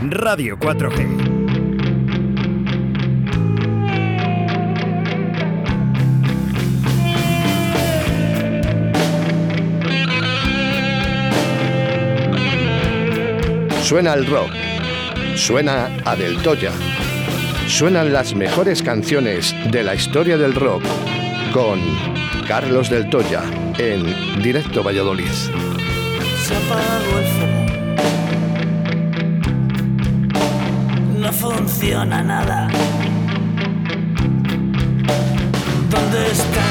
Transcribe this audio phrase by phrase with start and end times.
[0.00, 1.06] Radio 4G.
[13.82, 14.50] Suena el rock,
[15.34, 16.70] suena a Del Toya,
[17.66, 20.84] suenan las mejores canciones de la historia del rock
[21.52, 21.80] con
[22.46, 23.42] Carlos Del Toya
[23.78, 25.26] en Directo Valladolid.
[25.26, 27.57] Se apagó el
[31.68, 32.66] funciona nada.
[35.90, 36.67] ¿Dónde está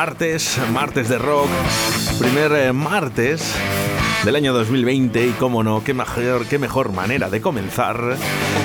[0.00, 1.50] Martes, martes de rock,
[2.18, 3.54] primer eh, martes
[4.24, 8.16] del año 2020 y cómo no, qué mejor, qué mejor manera de comenzar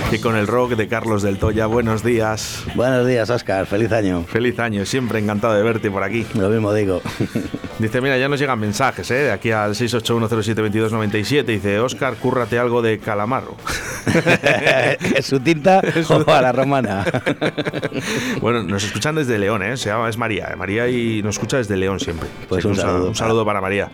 [0.10, 1.66] que con el rock de Carlos del Toya.
[1.66, 3.66] Buenos días, Buenos días, Oscar.
[3.66, 4.24] Feliz año.
[4.24, 6.26] feliz año, siempre encantado de verte por aquí.
[6.36, 7.02] Lo mismo digo.
[7.80, 9.16] Dice, mira, ya nos llegan mensajes, ¿eh?
[9.16, 11.44] De aquí al 681072297.
[11.46, 13.56] Dice, Oscar, cúrrate algo de calamaro.
[15.16, 17.04] ¿Es su tinta o a la romana?
[18.42, 19.76] bueno, nos escuchan desde León, ¿eh?
[19.76, 20.56] Se llama, es María, ¿eh?
[20.56, 22.30] María y nos escucha desde León siempre.
[22.48, 23.08] Pues un sal- saludo.
[23.10, 23.90] Un saludo para María.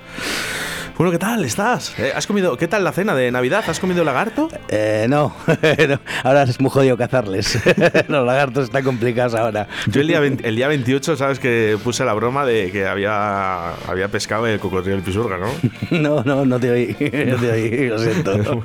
[0.98, 1.98] Bueno, ¿qué tal estás?
[1.98, 3.64] Eh, ¿Has comido, qué tal la cena de Navidad?
[3.68, 4.50] ¿Has comido lagarto?
[4.70, 5.34] Eh, no.
[5.90, 7.60] no, ahora es muy jodido cazarles.
[8.08, 9.68] Los lagartos están complicados ahora.
[9.88, 13.74] Yo el día, 20 el día 28, sabes que puse la broma de que había,
[13.88, 15.48] había pescado el cocodrilo del pisurga, ¿no?
[15.92, 16.96] No, no, no te oí.
[17.00, 18.64] No te oí, lo siento.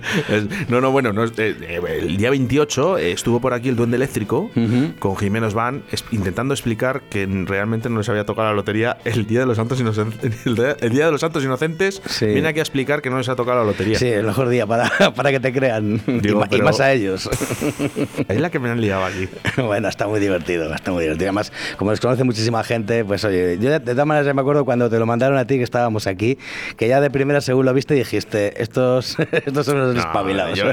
[0.69, 3.97] No, no, bueno, no, eh, eh, el día 28 eh, estuvo por aquí el duende
[3.97, 4.51] eléctrico
[4.99, 9.41] con Jiménez Van intentando explicar que realmente no les había tocado la lotería el día
[9.41, 10.47] de los santos inocentes.
[10.47, 12.27] El día de los santos inocentes Sí.
[12.27, 13.99] viene aquí a explicar que no les ha tocado la lotería.
[13.99, 16.01] Sí, el mejor día para, para que te crean.
[16.07, 17.29] y, Digo, y pero- más a ellos.
[18.29, 19.29] Es la que me han liado aquí.
[19.63, 21.29] Bueno, está muy divertido, está muy divertido.
[21.29, 24.65] Además, como les conoce muchísima gente, pues oye, yo de, todas maneras ya me acuerdo
[24.65, 26.39] cuando te lo mandaron a ti, que estábamos aquí,
[26.77, 30.59] que ya de primera según lo viste dijiste, estos, estos son los No, espabilados.
[30.59, 30.67] yo,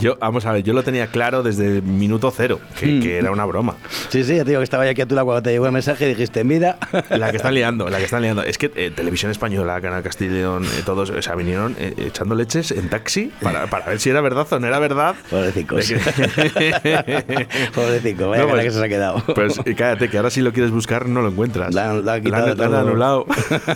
[0.00, 3.30] yo- vamos a ver, yo lo tenía claro desde el minuto cero, que, que era
[3.30, 3.76] una broma.
[4.10, 5.66] Sí, sí, ya te digo que estaba yo aquí a tu lado cuando te llegó
[5.66, 6.76] el mensaje y dijiste, mira,
[7.10, 8.42] La que están liando, la que están liando.
[8.42, 12.70] Es que eh, Televisión Española, Canal Castillón, eh, todos, o sea, vinieron eh, echando leches
[12.72, 15.14] en taxi para, para ver si era verdad o no era verdad.
[15.30, 15.86] pobrecicos.
[15.86, 15.92] Que-
[17.74, 19.22] Pobrecito, vaya No, pues- que se ha quedado.
[19.34, 21.74] Pues eh, cállate, que ahora si lo quieres buscar no lo encuentras.
[21.74, 23.26] La la han quitado La han- anulado.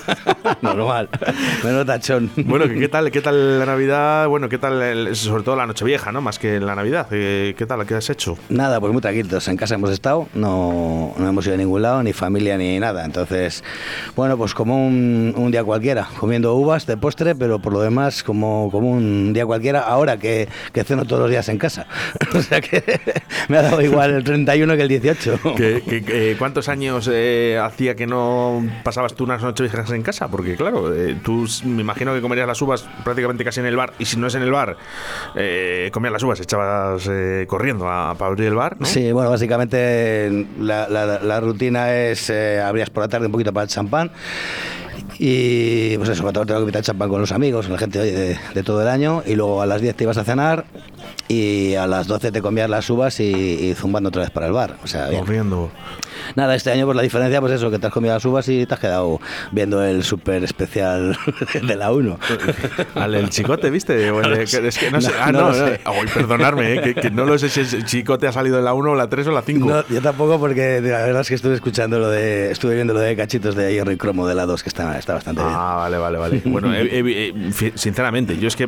[0.62, 1.08] Normal.
[1.64, 2.30] Menos tachón.
[2.36, 4.28] Bueno, ¿qué tal, ¿qué tal la Navidad?
[4.28, 6.20] Bueno, ¿qué tal, el- sobre todo la Nochevieja, ¿no?
[6.20, 7.06] Más que la Navidad.
[7.10, 7.84] Eh, ¿Qué tal?
[7.86, 8.36] ¿Qué has hecho?
[8.48, 9.46] Nada, pues muy tranquilos.
[9.48, 13.04] En casa hemos estado, no, no hemos ido a ningún lado, ni familia ni nada.
[13.04, 13.62] Entonces,
[14.14, 18.22] bueno, pues como un, un día cualquiera, comiendo uvas de postre, pero por lo demás,
[18.24, 21.86] como, como un día cualquiera, ahora que, que ceno todos los días en casa.
[22.34, 22.82] o sea que
[23.48, 25.40] me ha dado igual el 31 que el 18.
[25.56, 30.28] ¿Qué- qué- qué- ¿Cuántos años eh, hacía que no pasabas tú unas Nocheviejas en casa?
[30.28, 33.92] Porque, claro, eh, tú me imagino que comerías las uvas prácticamente casi en el bar.
[33.98, 34.76] Y si no es en el bar,
[35.36, 38.86] eh, comías las uvas, echabas eh, corriendo a, para abrir el bar, ¿no?
[38.86, 43.52] Sí, bueno, básicamente la, la- la rutina es eh, abrías por la tarde un poquito
[43.52, 44.10] para el champán.
[45.18, 48.38] Y pues eso, cuando tengo que invitar champán con los amigos, con la gente de,
[48.54, 49.22] de todo el año.
[49.26, 50.64] Y luego a las 10 te ibas a cenar
[51.28, 54.52] y a las 12 te comías las uvas y, y zumbando otra vez para el
[54.52, 54.76] bar.
[54.84, 55.20] O sea, bien.
[55.20, 55.70] Corriendo.
[56.34, 58.64] Nada, este año pues la diferencia pues eso, que te has comido las uvas y
[58.66, 59.20] te has quedado
[59.52, 61.16] viendo el súper especial
[61.62, 62.18] de la 1.
[62.94, 64.10] Al el chicote, ¿viste?
[64.10, 65.10] O es que no sé.
[65.16, 65.66] No, ah, no no, lo no.
[65.66, 65.80] sé.
[65.84, 68.74] Ay, perdonarme, eh, que, que no lo sé si el chicote ha salido en la
[68.74, 69.68] 1, la 3 o la 5.
[69.68, 73.00] No, yo tampoco porque la verdad es que estuve escuchando lo de, estuve viendo lo
[73.00, 75.54] de cachitos de hierro y cromo de la 2 que está, está bastante bien.
[75.54, 76.42] Ah, vale, vale, vale.
[76.44, 78.66] Bueno, eh, eh, sinceramente, yo es que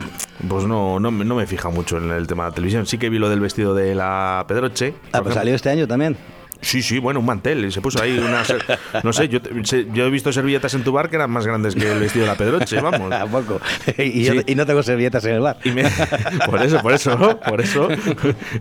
[0.49, 2.87] pues no, no, me- no me fija mucho en el tema de la televisión.
[2.87, 4.95] Sí que vi lo del vestido de la Pedroche.
[4.97, 5.35] Ah, pues ejemplo.
[5.35, 6.17] salió este año también.
[6.61, 7.65] Sí, sí, bueno, un mantel.
[7.65, 8.45] y Se puso ahí una.
[8.45, 8.65] ser-
[9.05, 9.39] No sé, yo,
[9.93, 12.33] yo he visto servilletas en tu bar que eran más grandes que el vestido de
[12.33, 13.13] la Pedroche, vamos.
[13.13, 13.61] ¿A poco?
[13.97, 14.41] Y, yo- Sí.
[14.47, 15.57] y no tengo servilletas en el bar.
[15.65, 15.85] Y me-
[16.47, 17.39] por eso, por eso, ¿no?
[17.39, 17.89] por eso.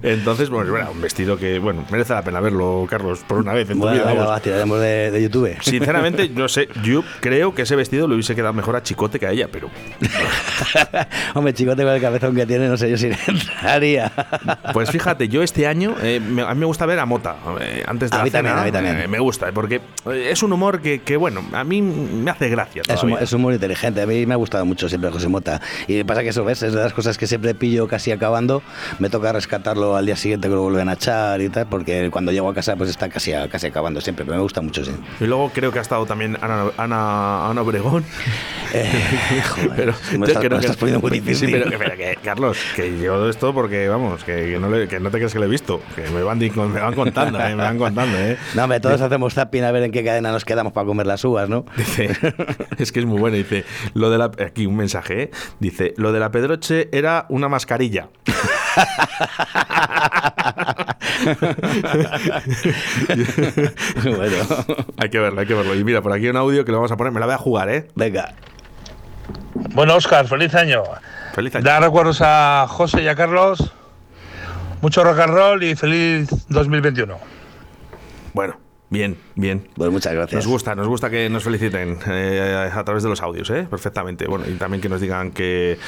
[0.03, 3.67] Entonces, bueno, era un vestido que, bueno, merece la pena verlo, Carlos, por una vez
[3.69, 4.13] en tu Bueno, vida.
[4.13, 4.29] vamos.
[4.29, 5.57] va, tiraremos de, de YouTube.
[5.61, 9.25] Sinceramente, no sé, yo creo que ese vestido le hubiese quedado mejor a Chicote que
[9.27, 9.69] a ella, pero
[11.33, 14.11] Hombre, chicote con el cabezón que tiene, no sé yo si le entraría.
[14.73, 17.35] Pues fíjate, yo este año, eh, me- a mí me gusta ver a Mota.
[17.61, 19.00] Eh, antes de A la mí también, cena, a mí también.
[19.01, 19.81] eh, me gusta, porque
[20.13, 22.81] es un humor que, que, bueno, a mí me hace gracia.
[22.88, 24.01] Es un, es un humor inteligente.
[24.01, 25.62] A mí me ha gustado mucho siempre José Mota.
[25.88, 26.62] Y pasa que eso, ¿ves?
[26.63, 28.62] Es de las cosas que siempre pillo casi acabando.
[29.00, 32.31] Me toca rescatarlo al día siguiente que lo vuelven a echar y tal, porque cuando
[32.31, 34.25] llego a casa pues está casi, casi acabando siempre.
[34.25, 34.92] Pero me gusta mucho, sí.
[35.19, 38.04] Y luego creo que ha estado también Ana, Ana, Ana Obregón.
[38.74, 38.86] Eh,
[39.50, 41.48] joder, Pero me, estás, creo me estás poniendo muy difícil.
[41.48, 44.89] Sí, pero, que- pero que, Carlos, que yo esto porque, vamos, que, que no, le-
[44.89, 45.81] que no te crees que lo he visto.
[45.95, 48.38] Que me van, me van contando, eh, me van contando, ¿eh?
[48.56, 51.24] No, hombre, todos hacemos zapping a ver en qué cadena nos quedamos para comer las
[51.25, 51.65] uvas, ¿no?
[51.75, 52.09] Dice,
[52.77, 53.38] es que es muy bueno.
[53.38, 55.31] Dice, lo de la, aquí un mensaje, ¿eh?
[55.59, 58.09] Dice, lo de la Pedroche era una mascarilla.
[64.03, 64.35] bueno,
[64.97, 65.75] Hay que verlo, hay que verlo.
[65.75, 67.39] Y mira, por aquí un audio que lo vamos a poner, me la voy a
[67.39, 67.88] jugar, ¿eh?
[67.95, 68.33] venga.
[69.74, 70.83] Bueno, Oscar, feliz año.
[71.33, 71.65] Feliz año.
[71.65, 73.71] Da recuerdos a José y a Carlos.
[74.81, 77.37] Mucho rock and roll y feliz 2021.
[78.38, 78.56] Bueno,
[78.92, 79.68] bien, bien.
[79.75, 80.45] Pues muchas gracias.
[80.45, 83.66] Nos gusta, nos gusta que nos feliciten eh, a través de los audios, ¿eh?
[83.68, 84.28] Perfectamente.
[84.28, 85.80] Bueno, y también que nos digan que,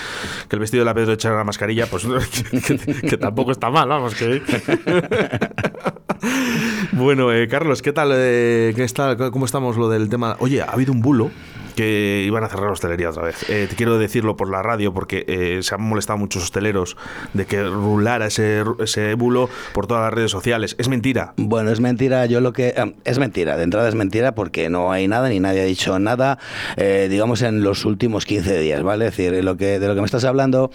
[0.47, 2.07] que el vestido de la Pedro echar la mascarilla, pues
[2.51, 4.41] que, que- que tampoco está mal, vamos, que...
[6.93, 8.09] bueno, eh, Carlos, ¿qué tal?
[8.13, 10.35] eh, ¿qué está, ¿Cómo estamos lo del tema?
[10.39, 11.29] Oye, ha habido un bulo
[11.79, 13.49] que iban a cerrar hostelería otra vez.
[13.49, 16.97] Eh, te quiero decirlo por la radio porque eh, se han molestado muchos hosteleros
[17.33, 20.75] de que rulara ese, ese bulo por todas las redes sociales.
[20.77, 21.31] Es mentira.
[21.37, 22.25] Bueno, es mentira.
[22.25, 23.55] Yo lo que eh, es mentira.
[23.55, 26.37] De entrada es mentira porque no hay nada ni nadie ha dicho nada.
[26.77, 29.07] digamos en los últimos 15 días, ¿vale?
[29.07, 30.71] Es decir, lo que de lo que me estás hablando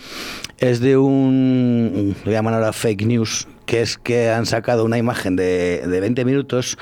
[0.56, 5.36] es de un lo llaman ahora fake news que es que han sacado una imagen
[5.36, 6.76] de, de 20 minutos,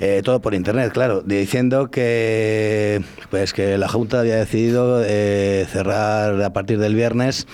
[0.00, 6.40] eh, todo por internet, claro, diciendo que pues que la Junta había decidido eh, cerrar
[6.42, 7.46] a partir del viernes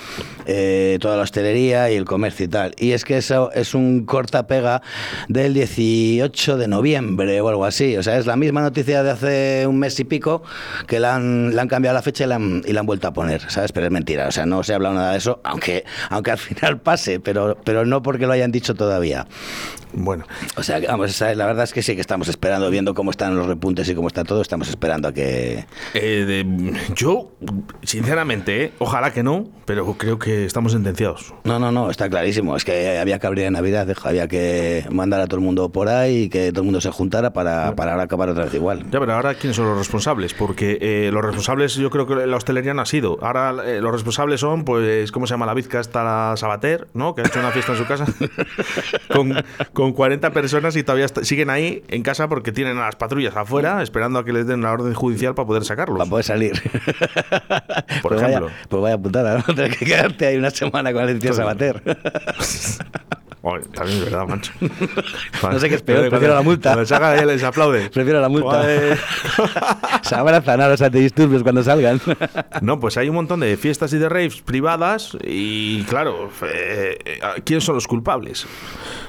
[0.47, 2.75] eh, toda la hostelería y el comercio y tal.
[2.79, 4.83] Y es que eso es un corta-pega
[5.29, 7.97] del 18 de noviembre o algo así.
[7.97, 10.43] O sea, es la misma noticia de hace un mes y pico
[10.87, 13.09] que la han, le han cambiado la fecha y la han, y la han vuelto
[13.09, 13.73] a poner, ¿sabes?
[13.73, 14.29] Pero es mentira.
[14.29, 17.57] O sea, no se ha hablado nada de eso, aunque, aunque al final pase, pero,
[17.65, 19.27] pero no porque lo hayan dicho todavía.
[19.93, 20.25] Bueno,
[20.57, 23.47] O sea, vamos, la verdad es que sí que estamos esperando, viendo cómo están los
[23.49, 25.65] repuntes y cómo está todo, estamos esperando a que...
[25.95, 27.33] Eh, de- yo,
[27.83, 31.35] sinceramente, eh, ojalá que no, pero creo que estamos sentenciados.
[31.45, 32.57] No, no, no, está clarísimo.
[32.57, 35.89] Es que había que abrir en Navidad, había que mandar a todo el mundo por
[35.89, 38.85] ahí y que todo el mundo se juntara para, para ahora acabar otra vez igual.
[38.91, 40.35] Ya, pero ahora, ¿quiénes son los responsables?
[40.35, 43.19] Porque eh, los responsables, yo creo que la hostelería no ha sido.
[43.23, 45.81] Ahora, eh, los responsables son, pues, ¿cómo se llama la bizca?
[45.81, 47.15] Está la Sabater, ¿no?
[47.17, 48.07] Que ha hecho una fiesta en su casa
[49.13, 49.35] con,
[49.73, 53.37] con 40 personas y todavía está- siguen ahí en casa porque tienen a las patrullas
[53.37, 55.99] afuera esperando a que les den la orden judicial para poder sacarlos.
[55.99, 56.53] Para poder salir.
[58.03, 58.47] Por pues ejemplo.
[58.47, 59.55] Vaya, pues vaya putada, ¿no?
[59.55, 61.83] Tener que quedarte ahí una semana con la licencia Sabater.
[63.43, 64.53] Oye, también es verdad, macho.
[65.43, 66.71] No sé qué es peor, prefiero la multa.
[66.71, 67.89] Cuando salga ella les aplaude.
[67.95, 68.63] Prefiero la multa.
[70.03, 72.01] Se abrazan a los antidisturbios cuando salgan.
[72.61, 76.99] No, pues hay un montón de fiestas y de raves privadas y claro, eh,
[77.45, 78.47] ¿quiénes son los culpables?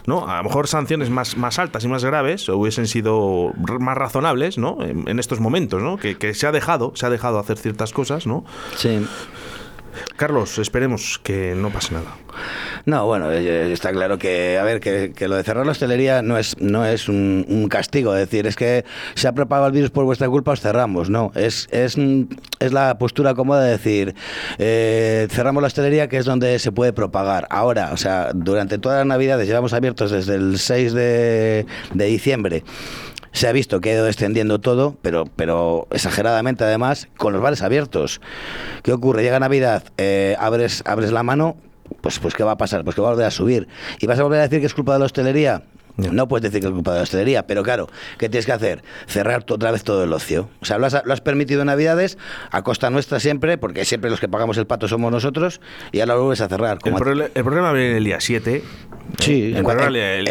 [0.06, 0.28] ¿No?
[0.28, 4.78] A lo mejor sanciones más, más altas y más graves hubiesen sido más razonables, ¿no?
[4.82, 5.98] En, en estos momentos, ¿no?
[5.98, 8.46] Que, que se ha dejado, se ha dejado hacer ciertas cosas, ¿no?
[8.78, 9.06] Sí.
[10.16, 12.16] Carlos, esperemos que no pase nada.
[12.86, 16.22] No, bueno, eh, está claro que, a ver, que, que lo de cerrar la hostelería
[16.22, 18.86] no es, no es un, un castigo, es decir, es que
[19.16, 22.24] se ha propagado el virus por vuestra culpa, os cerramos, no, es, es, mm,
[22.60, 24.16] es la postura cómoda de decir,
[24.58, 27.48] eh, cerramos la hostelería que es donde se puede propagar.
[27.50, 32.64] Ahora, o sea, durante todas las navidades llevamos abiertos desde el 6 de, de diciembre.
[33.34, 37.62] Se ha visto que ha ido descendiendo todo, pero, pero exageradamente además, con los bares
[37.62, 38.20] abiertos.
[38.84, 39.24] ¿Qué ocurre?
[39.24, 41.56] Llega Navidad, eh, abres, abres la mano,
[42.02, 42.84] pues, pues ¿qué va a pasar?
[42.84, 43.68] Pues que va a volver a subir.
[44.00, 45.64] ¿Y vas a volver a decir que es culpa de la hostelería?
[45.98, 48.82] No puedes decir que es culpa de la hostelería, pero claro, ¿qué tienes que hacer?
[49.08, 50.50] Cerrar otra vez todo el ocio.
[50.62, 52.18] O sea, lo has, lo has permitido en Navidades,
[52.50, 55.60] a costa nuestra siempre, porque siempre los que pagamos el pato somos nosotros,
[55.92, 56.78] y ahora lo vuelves a cerrar.
[56.86, 58.64] El, a- el problema viene el día 7.
[59.20, 59.64] Sí, en, el-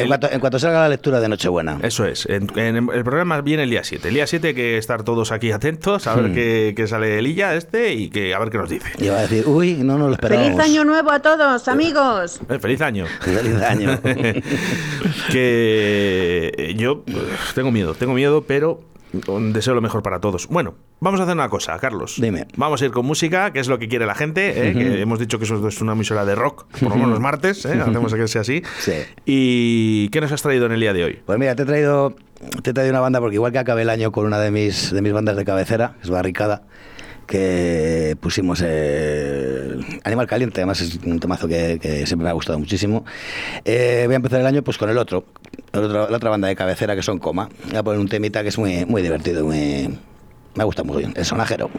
[0.09, 1.79] cuanto, en cuanto salga la lectura de Nochebuena.
[1.83, 2.27] Eso es.
[2.27, 4.09] En- en- el problema viene el día 7.
[4.09, 6.35] El día 7 hay que estar todos aquí atentos a ver Hmm.
[6.35, 8.89] qué, qué sale el Illa este y que, a ver qué nos dice.
[8.99, 10.53] Y va a decir, uy, no nos lo esperábamos.
[10.57, 12.41] ¡Feliz año nuevo a todos, amigos!
[12.49, 13.07] Eh, feliz año.
[13.21, 13.99] Feliz año.
[15.31, 17.13] que yo eh,
[17.55, 18.81] tengo miedo, tengo miedo, pero
[19.13, 20.47] deseo lo mejor para todos.
[20.49, 22.17] Bueno, vamos a hacer una cosa, Carlos.
[22.19, 22.47] Dime.
[22.57, 24.69] Vamos a ir con música, que es lo que quiere la gente.
[24.69, 24.73] ¿eh?
[24.73, 27.65] que hemos dicho que eso es una emisora de rock, por lo menos los martes.
[27.65, 27.81] ¿eh?
[27.81, 28.63] Hacemos que sea así.
[28.79, 28.93] Sí.
[29.25, 31.19] ¿Y qué nos has traído en el día de hoy?
[31.25, 32.15] Pues mira, te he traído,
[32.63, 34.93] te he traído una banda porque igual que acabé el año con una de mis,
[34.93, 36.63] de mis bandas de cabecera, que es Barricada,
[37.31, 43.05] que pusimos eh, Animal Caliente, además es un temazo que, siempre me ha gustado muchísimo.
[43.65, 45.25] Eh, voy a empezar el año pues con el otro,
[45.73, 47.49] el otro- la otra banda de cabecera que son Coma.
[47.69, 49.97] Voy a poner un temita que es muy, muy divertido, muy,
[50.57, 51.71] me gusta muy bien, el sonajero.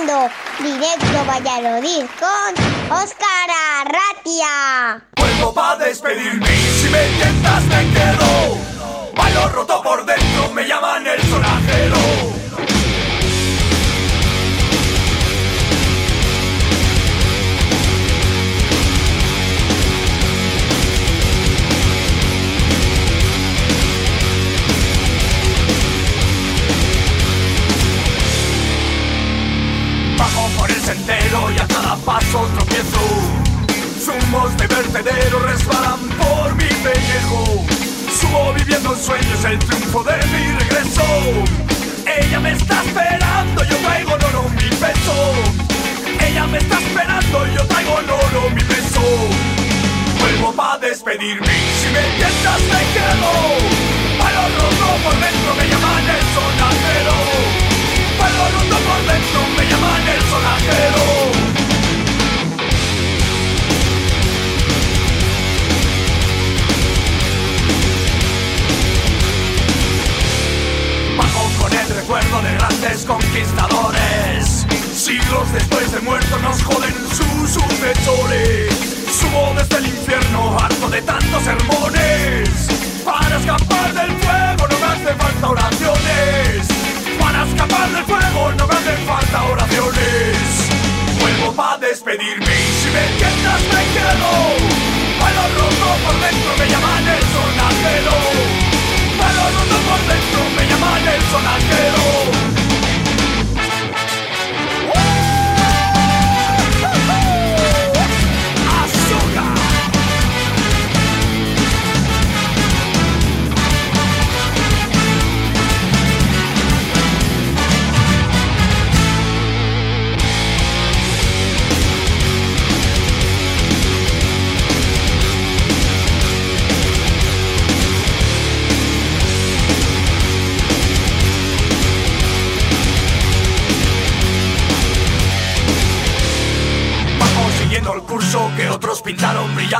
[0.00, 5.04] Escuchando Directo Valladolid con Óscar Arratia.
[5.16, 8.58] Vuelvo pa' despedirme si me tientas me quedo
[9.14, 12.29] Bailo roto por dentro, me llaman el sonajero
[32.30, 33.00] paso tropiezo
[33.98, 37.66] Zumos de vertedero resbalan por mi pellejo.
[38.18, 41.02] Subo viviendo en sueños el triunfo de mi regreso.
[42.06, 45.16] Ella me está esperando, yo traigo oro mi peso.
[46.26, 49.02] Ella me está esperando, yo traigo oro mi peso.
[50.18, 53.32] Vuelvo pa' despedirme si me tientas me quedo
[54.18, 57.16] Palo roto por dentro, me llaman el sonajero.
[58.18, 58.44] Palo
[58.88, 61.69] por dentro, me llaman el sonajero
[72.10, 74.66] recuerdo de grandes conquistadores.
[74.92, 78.74] Siglos después de muertos nos joden sus sucesores.
[79.06, 82.50] Subo desde el infierno, harto de tantos sermones.
[83.04, 86.68] Para escapar del fuego no me hacen falta oraciones.
[87.20, 90.36] Para escapar del fuego no me hacen falta oraciones.
[91.20, 94.30] Vuelvo pa' despedirme y si me tientas me quedo.
[95.20, 98.16] Palo roto por dentro me llaman el sonajero.
[99.20, 101.99] Palo roto por dentro me llaman el sonajero.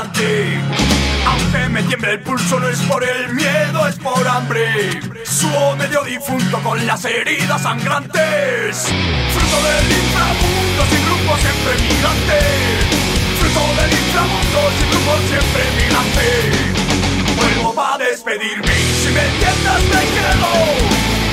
[0.03, 4.99] Aunque me tiemble el pulso, no es por el miedo, es por hambre.
[5.23, 8.87] Subo medio difunto con las heridas sangrantes.
[9.31, 12.39] Fruto del inframundo, sin grupo siempre migrante.
[13.39, 16.29] Fruto del inframundo, sin grupo siempre migrante.
[17.37, 20.51] Vuelvo pa' despedirme y si me entiendas me quedo.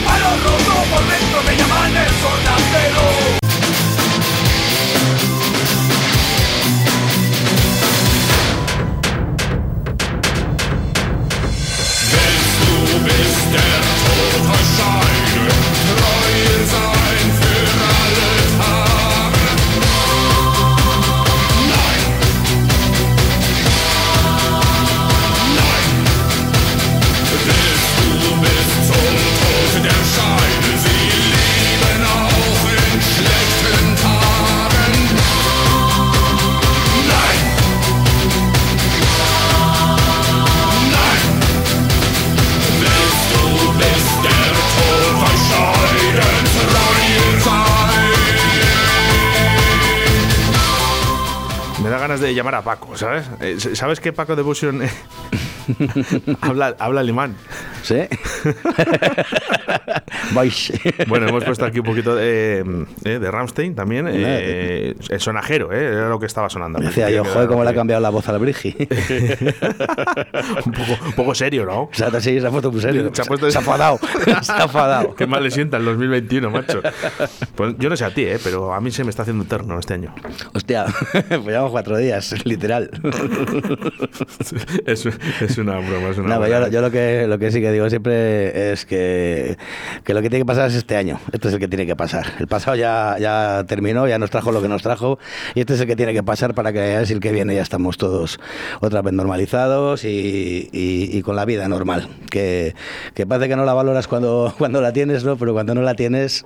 [0.05, 3.48] Palo roto por dentro, me llaman el sonajero.
[52.39, 53.29] Me da ganas de llamar a Paco, ¿sabes?
[53.41, 54.83] Eh, ¿Sabes que Paco de Busion
[56.41, 57.35] habla, habla alemán?
[57.83, 57.97] ¿Sí?
[60.35, 60.73] Vais.
[61.07, 62.65] Bueno, hemos puesto aquí un poquito de,
[63.05, 64.07] eh, de Ramstein también.
[64.11, 66.79] eh, el sonajero, eh, era lo que estaba sonando.
[66.81, 68.77] Decía yo, joder, cómo le ha cambiado la voz al Brigi.
[70.67, 71.83] un, poco, un poco serio, ¿no?
[71.85, 73.11] O sea, sí, se ha puesto muy serio.
[73.13, 73.99] Se ha puesto- Se ha enfadado.
[74.43, 75.15] Se ha enfadado.
[75.15, 76.81] Qué mal le sienta el 2021, macho.
[77.55, 78.39] Pues yo no sé a ti, ¿eh?
[78.43, 80.15] pero a mí se me está haciendo eterno este año.
[80.55, 80.87] Hostia,
[81.29, 82.91] pues llevamos cuatro días, literal.
[84.87, 86.49] Es, es una broma, es una broma.
[86.49, 89.57] yo, yo lo, que, lo que sí que digo siempre es que,
[90.05, 91.21] que lo que tiene que pasar es este año.
[91.33, 92.27] Este es el que tiene que pasar.
[92.39, 95.19] El pasado ya, ya terminó, ya nos trajo lo que nos trajo.
[95.55, 97.63] Y este es el que tiene que pasar para que es el que viene ya
[97.63, 98.39] estamos todos
[98.81, 102.09] otra vez normalizados y, y- y con la vida normal.
[102.31, 102.75] Que,
[103.15, 105.37] que parece que no la valoras cuando, cuando la tienes, ¿no?
[105.37, 106.45] pero cuando no la tienes,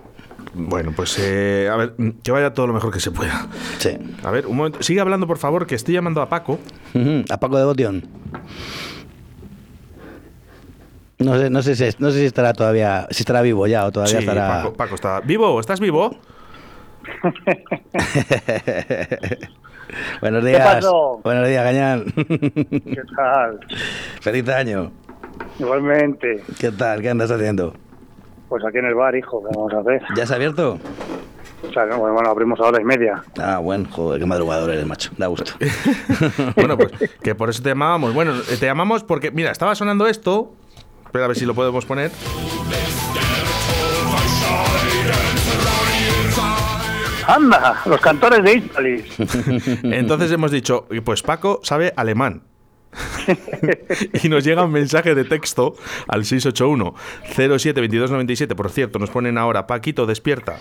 [0.54, 3.46] Bueno, pues eh, a ver, que vaya todo lo mejor que se pueda.
[3.78, 3.90] Sí.
[4.22, 4.82] A ver, un momento.
[4.82, 6.58] Sigue hablando, por favor, que estoy llamando a Paco.
[6.94, 8.04] Ujú, A Paco de Botión.
[11.24, 13.92] No sé, no sé si no sé si estará todavía, si estará vivo ya o
[13.92, 14.62] todavía Sí, estará.
[14.62, 15.20] Paco, Paco está.
[15.20, 15.58] ¿Vivo?
[15.60, 16.16] ¿Estás vivo?
[20.20, 20.74] Buenos días.
[20.74, 21.20] pasó?
[21.22, 22.04] Buenos días, Gañán.
[22.14, 23.60] ¿Qué tal?
[24.20, 24.90] Feliz año.
[25.58, 26.42] Igualmente.
[26.58, 27.02] ¿Qué tal?
[27.02, 27.74] ¿Qué andas haciendo?
[28.48, 30.02] Pues aquí en el bar, hijo, ¿qué vamos a hacer?
[30.16, 30.78] ¿Ya se ha abierto?
[31.68, 33.22] O sea, que, bueno, bueno, abrimos a hora y media.
[33.38, 35.10] Ah, bueno, joder, qué madrugador eres, macho.
[35.16, 35.52] Da gusto.
[36.56, 38.14] bueno, pues que por eso te llamábamos.
[38.14, 40.52] Bueno, eh, te llamamos porque, mira, estaba sonando esto.
[41.12, 42.10] Espera a ver si lo podemos poner.
[47.26, 47.82] ¡Anda!
[47.84, 49.04] Los cantores de Ispalis.
[49.82, 52.44] Entonces hemos dicho, pues Paco sabe alemán.
[54.22, 55.76] y nos llega un mensaje de texto
[56.08, 56.94] al 681
[57.34, 58.54] 07 2297.
[58.54, 60.60] Por cierto, nos ponen ahora, Paquito, despierta.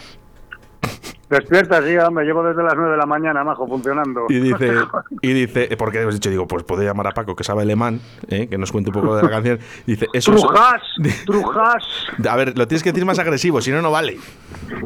[1.31, 4.25] Despierta, sí, hombre, llevo desde las 9 de la mañana, majo, funcionando.
[4.29, 4.71] Y dice,
[5.21, 8.00] y dice, eh, porque hemos dicho, digo, pues puedo llamar a Paco, que sabe alemán,
[8.27, 9.59] eh, que nos cuente un poco de la canción.
[9.88, 10.81] Y dice, eso es- ¡Trujas!
[11.25, 11.83] ¡Trujas!
[12.29, 14.17] A ver, lo tienes que decir más agresivo, si no, no vale.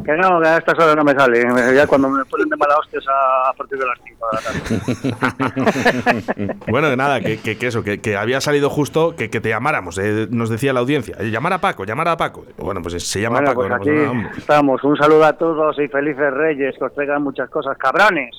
[0.05, 1.43] Que no, que a estas horas no me sale.
[1.75, 4.41] Ya cuando me ponen de mala hostias a, a partir de las 5 de la
[6.35, 6.55] tarde.
[6.67, 9.97] Bueno, que nada, que, que- que eso, que, que había salido justo que, te llamáramos,
[9.97, 11.15] eh, nos decía la audiencia.
[11.19, 12.45] eh, Llamar a Paco, llamar a Paco.
[12.57, 13.59] Bueno, pues se llama Bueno, Paco.
[13.61, 13.75] pues no
[14.21, 14.83] aquí estamos.
[14.83, 17.77] Un saludo a todos y felices reyes, que os traigan muchas cosas.
[17.77, 18.35] ¡Cabrones!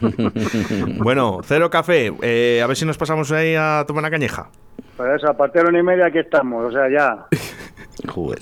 [0.98, 2.12] Bueno, cero café.
[2.22, 4.48] eh, a ver si nos pasamos ahí a tomar una cañeja.
[4.96, 7.26] Pues eso, a partir de una y media aquí estamos, o sea, ya.
[8.08, 8.40] Joder.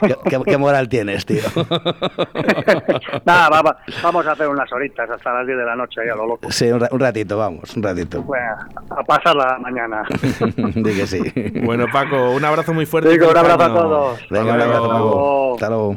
[0.00, 1.42] ¿Qué, qué- qué moral tienes, tío?
[3.24, 6.14] Nada, va- va- vamos a hacer unas horitas hasta las 10 de la noche, ya
[6.14, 6.50] lo loco.
[6.50, 8.22] Sí, un, ra- un ratito, vamos, un ratito.
[8.22, 8.52] Bueno,
[8.90, 10.02] a pasar la mañana.
[10.56, 11.20] Di que sí.
[11.64, 13.10] Bueno, Paco, un abrazo muy fuerte.
[13.10, 14.20] Digo, un abrazo a todos.
[14.30, 15.10] Venga, un Hasta abrazo, luego.
[15.10, 15.54] Paco.
[15.54, 15.96] Hasta luego.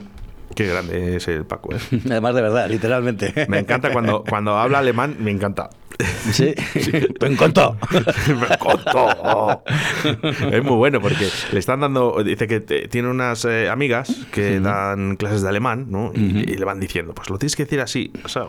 [0.55, 1.79] Qué grande es el Paco, eh.
[2.09, 3.45] Además, de verdad, literalmente.
[3.47, 5.69] Me encanta cuando, cuando habla alemán, me encanta.
[6.31, 6.53] Sí,
[7.19, 7.77] me encantó.
[8.27, 9.63] me contó.
[10.51, 12.21] Es muy bueno porque le están dando.
[12.23, 16.11] Dice que te- tiene unas eh, amigas que dan clases de alemán, ¿no?
[16.15, 16.19] Y,
[16.51, 18.11] y le van diciendo, pues lo tienes que decir así.
[18.23, 18.45] o sea,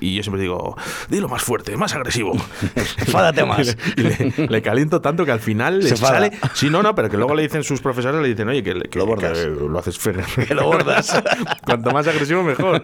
[0.00, 0.76] y yo siempre digo,
[1.08, 2.32] dilo más fuerte, más agresivo.
[2.98, 3.76] Enfádate más.
[3.96, 6.14] Y le, le caliento tanto que al final le Se enfada.
[6.14, 6.32] sale.
[6.54, 8.98] Sí, no, no, pero que luego le dicen sus profesores, le dicen, oye, que, que-
[8.98, 9.38] Lo bordas.
[9.38, 9.98] que lo haces
[10.46, 11.22] Que lo bordas.
[11.64, 12.82] Cuanto más agresivo, mejor.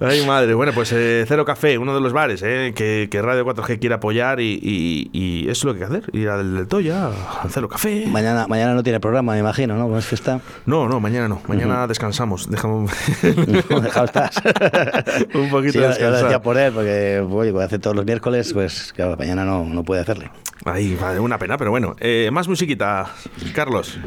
[0.00, 0.54] Ay, madre.
[0.54, 3.96] Bueno, pues eh, Cero Café, uno de los bares eh, que, que Radio 4G quiere
[3.96, 6.14] apoyar y, y- y eso es lo que hay que hacer.
[6.14, 7.06] Ir al del Toya,
[7.42, 8.06] al Cero Café.
[8.06, 9.98] Mañana, mañana no tiene programa, me imagino, ¿no?
[9.98, 10.40] Es fiesta.
[10.64, 11.40] No, no, mañana no.
[11.48, 12.48] Mañana descansamos.
[12.48, 12.90] Dejamos
[13.22, 14.40] Dejado estás.
[15.34, 16.22] un poquito Sí, yo, yo lo descansar.
[16.22, 19.82] decía por él, porque oye, como hace todos los miércoles, pues claro, mañana no, no
[19.82, 20.30] puede hacerle.
[20.64, 21.96] Ay, vale, una pena, pero bueno.
[21.98, 23.06] Eh, más musiquita,
[23.54, 23.98] Carlos.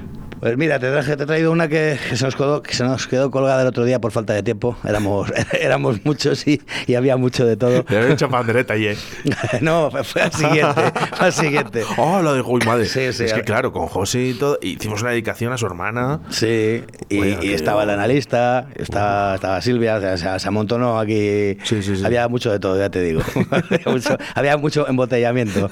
[0.42, 2.84] Pues mira, te, traje- te he traído una que, que se nos quedó, que se
[2.84, 4.76] nos quedó colgada el otro día por falta de tiempo.
[4.84, 7.84] Éramos, éramos muchos y, y había mucho de todo.
[7.84, 8.98] Te he hecho pandereta y eh.
[9.62, 10.82] no, fue- al siguiente.
[11.16, 11.84] Fue al siguiente.
[11.98, 12.86] Oh, lo de uy, madre.
[12.86, 16.22] Sí, sí, es que claro, con José y todo, hicimos una dedicación a su hermana.
[16.30, 21.58] Sí, y, estaba el analista, estaba, estaba Silvia, o sea, se, amontonó aquí.
[21.64, 22.04] Sí, sí, sí.
[22.04, 23.22] Había mucho de todo, ya te digo.
[23.52, 25.70] había, mucho, había mucho embotellamiento.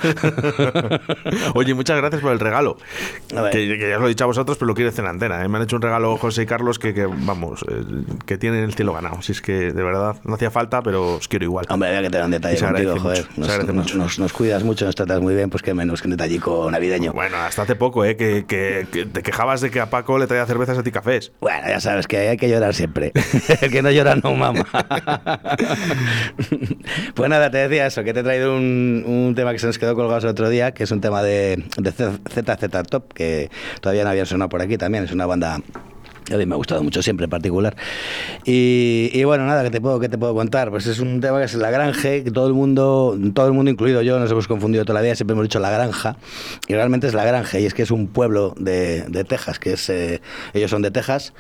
[1.56, 2.78] Oye, muchas gracias por el regalo.
[3.52, 5.44] Que, que ya os lo he dicho a vosotros, pero lo quiero decir en antena.
[5.44, 5.48] ¿eh?
[5.48, 7.84] Me han hecho un regalo José y Carlos que, que, vamos, eh,
[8.26, 9.22] que tienen el cielo ganado.
[9.22, 11.66] Si es que de verdad no hacía falta, pero os quiero igual.
[11.70, 13.26] Hombre, había que tener un detalle contigo, joder.
[13.38, 13.98] Nos, agradece nos- mucho.
[13.98, 17.14] nos- nos cuidas mucho, nos tratas muy bien, pues qué menos que un detallico navideño.
[17.14, 18.16] Bueno, hasta hace poco, ¿eh?
[18.18, 21.32] Que, que- que te quejabas de que a Paco le traía cervezas a ti cafés.
[21.40, 23.12] Bueno, ya sabes que hay que llorar siempre.
[23.62, 24.66] El que no llora no mama.
[27.16, 29.78] pues nada, te decía eso, que te he traído un, un tema que se nos
[29.78, 33.50] quedó colgado el otro día, que es un tema de, de ZZ Top, que
[33.82, 35.04] todavía no había sonado por aquí también.
[35.04, 35.62] Es una banda
[36.32, 37.76] a mí me ha gustado mucho siempre en particular.
[38.46, 40.70] Y, y bueno, nada, ¿qué te, puedo, ¿qué te puedo contar?
[40.70, 43.72] Pues es un tema que es La Granje, que todo el mundo, todo el mundo
[43.72, 46.18] incluido yo, nos hemos confundido toda la vida, siempre hemos dicho La Granja,
[46.68, 49.74] y realmente es La Granje, y es que es un pueblo de, de Texas, que
[49.74, 50.22] es, eh,
[50.54, 51.34] ellos son de Texas,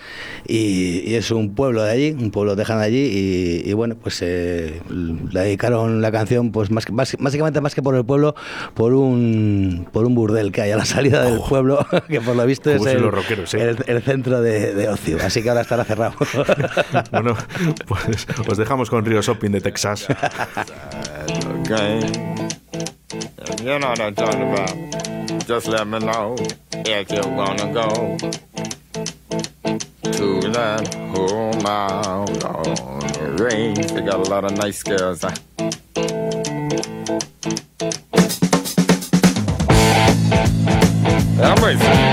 [0.47, 3.95] y, y es un pueblo de allí, un pueblo tejano de allí, y, y bueno,
[4.01, 8.35] pues eh, le dedicaron la canción, pues más, más- básicamente más que por el pueblo,
[8.73, 12.45] por un, por un burdel que hay a la salida del pueblo, que por lo
[12.45, 13.69] visto es el, los rockeros, ¿eh?
[13.69, 16.15] el- el centro de, de ocio, así que ahora estará cerrado.
[17.11, 17.35] Bueno,
[17.87, 20.07] pues os dejamos con Río Shopping de Texas.
[21.67, 22.49] game.
[23.11, 26.35] If you know what I'm talking about, just let me know
[26.73, 28.17] if you wanna go
[30.11, 33.91] to that whole mile on the range.
[33.91, 35.21] They got a lot of nice girls.
[35.21, 35.35] huh?
[41.41, 42.08] I'm racing.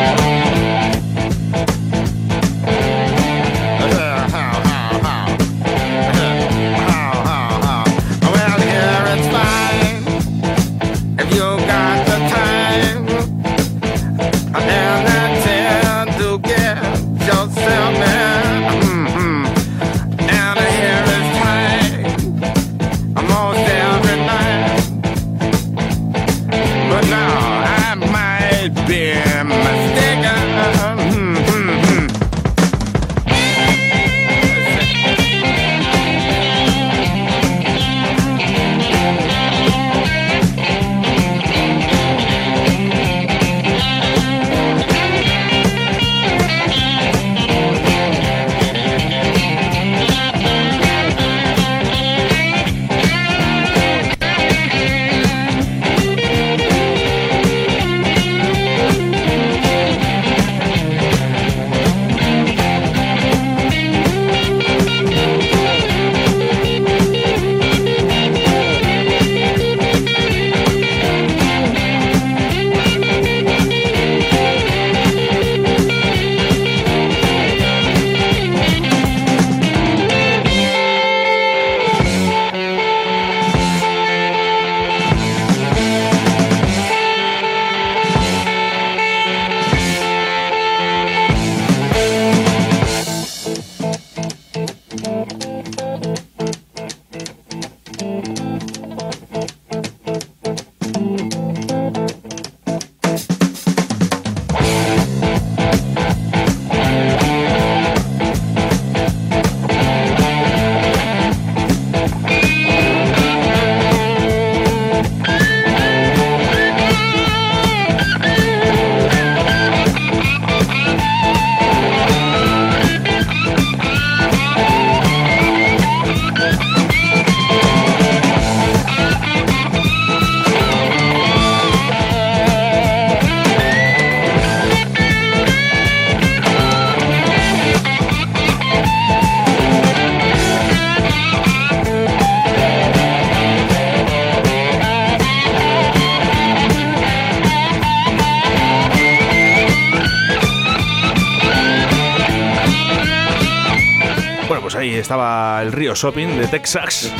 [155.07, 157.13] Estaba el río Shopping de Texas.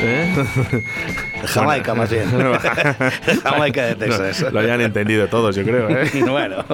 [0.00, 0.44] ¿Eh?
[1.46, 2.24] Jamaica, más bien.
[3.42, 4.42] Jamaica de Texas.
[4.44, 5.90] No, lo hayan entendido todos, yo creo.
[5.90, 6.08] ¿eh?
[6.30, 6.64] bueno.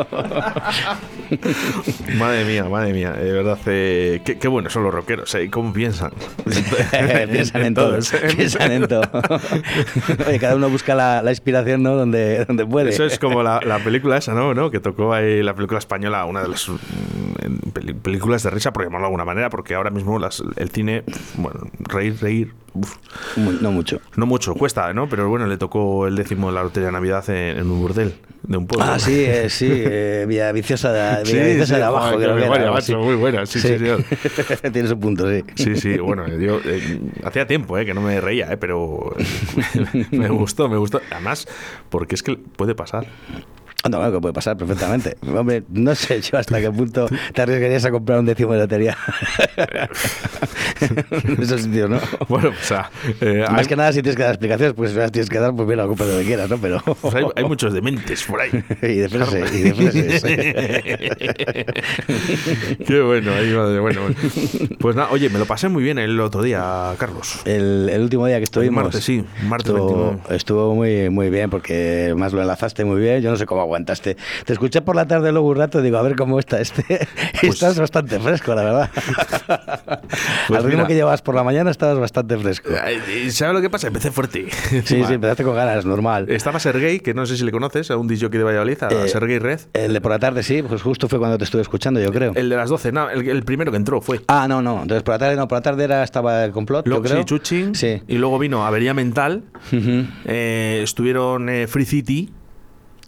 [2.16, 3.12] madre mía, madre mía.
[3.12, 5.34] De verdad, eh, qué, qué buenos son los rockeros.
[5.34, 5.50] ¿eh?
[5.50, 6.12] ¿Cómo piensan?
[7.30, 7.98] piensan en, todo.
[8.36, 9.02] Piensan en todo.
[10.28, 11.96] Oye, cada uno busca la, la inspiración ¿no?
[11.96, 12.90] donde, donde puede.
[12.90, 14.54] Eso es como la, la, película esa, ¿no?
[14.54, 14.70] ¿no?
[14.70, 16.70] Que tocó ahí la película española, una de las
[17.98, 21.04] películas de risa, por llamarlo de alguna manera, porque ahora mismo las, el cine,
[21.36, 22.54] bueno, reír, reír.
[22.74, 22.96] Uf.
[23.36, 24.00] No mucho.
[24.16, 25.08] No mucho, cuesta, ¿no?
[25.08, 28.14] Pero bueno, le tocó el décimo de la lotería de Navidad en, en un burdel
[28.42, 28.86] de un pueblo.
[28.88, 32.16] Ah, sí, eh, sí, eh, Villa Viciosa de, Viciosa sí, de abajo.
[32.16, 32.94] Creo que era, macho, sí.
[32.96, 34.02] muy buena, sí, sí, señor.
[34.72, 35.44] Tiene su punto, sí.
[35.54, 39.14] Sí, sí, bueno, yo eh, hacía tiempo eh, que no me reía, eh, pero
[40.10, 41.00] me gustó, me gustó.
[41.10, 41.46] Además,
[41.90, 43.06] porque es que puede pasar.
[43.88, 45.16] No, bueno, que puede pasar perfectamente.
[45.34, 48.96] Hombre, no sé yo hasta qué punto te arriesgarías a comprar un décimo de lotería.
[50.80, 52.00] en esos sitios, ¿no?
[52.28, 52.90] Bueno, o sea...
[53.20, 55.38] Eh, Más hay, que nada, si tienes que dar explicaciones, pues si las tienes que
[55.38, 56.58] dar, pues bien, la compra donde quieras, ¿no?
[56.58, 56.82] Pero...
[57.00, 58.50] pues hay, hay muchos dementes por ahí.
[58.82, 60.22] y de freses, y de freses.
[62.86, 64.02] Qué bueno, ahí va de bueno.
[64.78, 67.40] Pues nada, oye, me lo pasé muy bien el otro día, Carlos.
[67.44, 68.84] El, el último día que estuvimos...
[68.84, 70.36] martes, sí, martes estuvo, 29.
[70.36, 73.22] estuvo muy, muy bien, porque más lo enlazaste muy bien.
[73.22, 74.16] Yo no sé cómo aguantaste.
[74.44, 76.84] Te escuché por la tarde luego un rato, digo, a ver cómo está este.
[77.42, 78.90] estás bastante fresco, la verdad.
[80.48, 80.86] Pues Al ritmo mira.
[80.88, 82.70] que llevas por la mañana estabas bastante fresco.
[83.30, 83.88] ¿Sabes lo que pasa?
[83.88, 84.46] Empecé fuerte.
[84.84, 86.26] Sí, sí, empezaste con ganas, normal.
[86.30, 89.08] Estaba Sergei, que no sé si le conoces, a un jockey de Valladolid, a Eh,
[89.08, 89.60] Sergei Red.
[89.74, 92.32] El de por la tarde, sí, pues justo fue cuando te estuve escuchando, yo creo.
[92.34, 94.20] El de las 12, no, el, el primero que entró fue.
[94.28, 94.82] Ah, no, no.
[94.82, 97.18] Entonces por la tarde, no, por la tarde era, estaba el complot, Lo- yo creo.
[97.18, 97.74] Sí, Chuching.
[97.74, 98.02] Sí.
[98.08, 99.42] Y luego vino Avería Mental.
[99.72, 100.06] Ujú.
[100.24, 102.30] eh, estuvieron eh, Free City.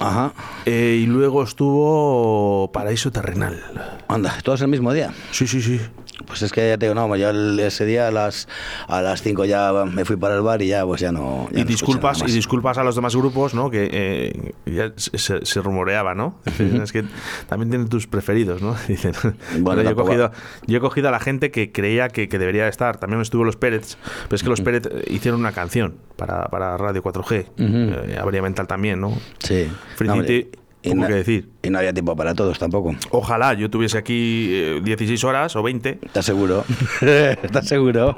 [0.00, 0.32] Ajá.
[0.66, 3.62] eh, y luego estuvo Paraíso Terrenal.
[4.08, 5.12] Anda, todos el mismo día.
[5.30, 5.80] Sí, sí, sí.
[6.26, 8.48] Pues es que ya te digo, no, yo el- ese día a las
[8.88, 11.48] a las 5 ya me fui para el bar y ya pues ya no.
[11.52, 13.70] ya Y no disculpas, y disculpas a los demás grupos, ¿no?
[13.70, 16.38] Que eh, ya se, rumoreaba, ¿no?
[16.83, 17.04] es que
[17.48, 18.76] también tienen tus preferidos, ¿no?
[18.88, 19.12] Dicen.
[19.61, 20.30] Bueno, yo, he cogido,
[20.66, 22.98] yo he cogido a la gente que creía que, que debería estar.
[22.98, 26.76] También estuvo los Pérez, pero es que los Pérez eh, hicieron una canción para, para
[26.76, 27.46] Radio 4G.
[27.59, 29.12] eh, Avería Mental también, ¿no?
[29.38, 29.68] Sí.
[29.96, 31.48] Free No, City, hombre, y no- que decir.
[31.62, 32.94] Y no había tiempo para todos tampoco.
[33.10, 35.98] Ojalá yo tuviese aquí eh, 16 horas o 20.
[36.02, 36.64] ¿Estás seguro?
[37.02, 38.16] ¿Estás seguro?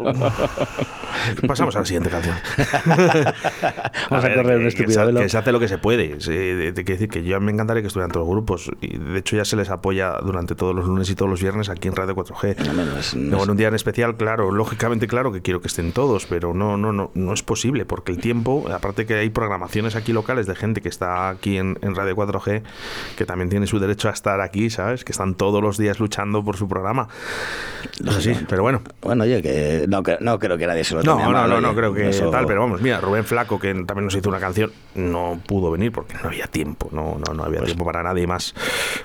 [1.46, 2.36] Pasamos a la siguiente canción.
[4.10, 6.16] Vamos a, correr un que, estúpido que se hace lo que se puede.
[6.16, 8.70] De- de- que decir que yo me encantaría que estuvieran todos los grupos.
[8.80, 11.68] Y de hecho ya se les apoya durante todos los lunes y todos los viernes
[11.68, 12.56] aquí en Radio 4G.
[12.72, 15.68] No, no, es- Luego, en un día en especial, claro, lógicamente claro que quiero que
[15.68, 19.30] estén todos, pero no, no, no, no es posible, porque el tiempo, aparte que hay
[19.30, 22.51] programaciones aquí locales de gente que está aquí en, en Radio 4G,
[23.16, 25.04] que también tiene su derecho a estar aquí, ¿sabes?
[25.04, 27.08] Que están todos los días luchando por su programa.
[28.00, 28.82] No sé, sí, pero bueno.
[29.00, 31.50] Bueno, oye, que no, no creo que nadie se lo No, tome a no, mal,
[31.50, 34.28] no, no creo que Eso- tal, pero vamos, mira, Rubén Flaco, que también nos hizo
[34.28, 38.02] una canción, no pudo venir porque no había tiempo, no, no, no había tiempo para
[38.02, 38.54] nadie más.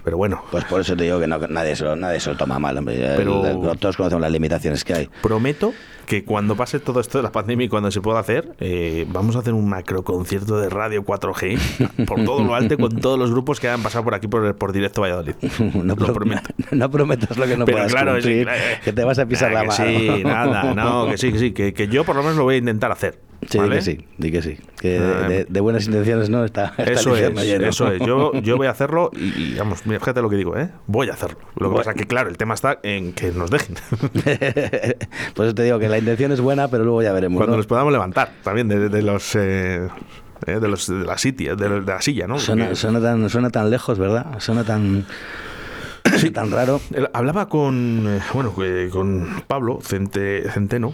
[0.04, 2.38] Pero bueno, Pues por eso te digo que no, nadie, se lo, nadie se lo
[2.38, 3.14] toma mal, hombre.
[3.16, 5.10] Pero- todos conocemos las limitaciones que hay.
[5.22, 5.74] prometo
[6.08, 9.36] que cuando pase todo esto de la pandemia y cuando se pueda hacer, eh, vamos
[9.36, 13.30] a hacer un macro concierto de radio 4G por todo lo alto con todos los
[13.30, 15.36] grupos que hayan pasado por aquí por, por directo Valladolid.
[15.76, 16.50] No, Lo pro- prometo.
[16.72, 19.50] no prometas lo que no Pero puedas claro, sí, claro, que te vas a pisar
[19.52, 19.74] Ah, la mano.
[19.86, 22.56] Sí, nada, no, que sí, que sí, que, que yo por lo menos lo voy
[22.56, 23.20] a intentar hacer.
[23.50, 24.58] Sí, di que sí, di que sí.
[24.80, 27.66] Que Ah, de, de buenas intenciones no está, está Eso es, lleno.
[27.66, 28.00] eso es.
[28.06, 30.70] Yo, yo voy a hacerlo y, y, vamos, mira, fíjate lo que digo, ¿eh?
[30.86, 31.40] Voy a hacerlo.
[31.40, 31.76] Lo que Bueno.
[31.78, 33.76] pasa que, claro, el tema está en que nos dejen.
[35.34, 37.38] Por eso te digo que la intención es buena, pero luego ya veremos.
[37.38, 37.58] Cuando ¿no?
[37.58, 39.36] nos podamos levantar también de, de los...
[39.36, 39.88] eh,
[40.46, 42.38] eh, de, los, de la sitio, de, de la silla, ¿no?
[42.40, 44.40] Suena, Porque- suena tan, suena tan lejos, ¿verdad?
[44.40, 45.06] Suena tan,
[46.34, 46.80] tan raro.
[47.14, 50.94] Hablaba con, eh, bueno, eh, con Pablo Cente- Centeno,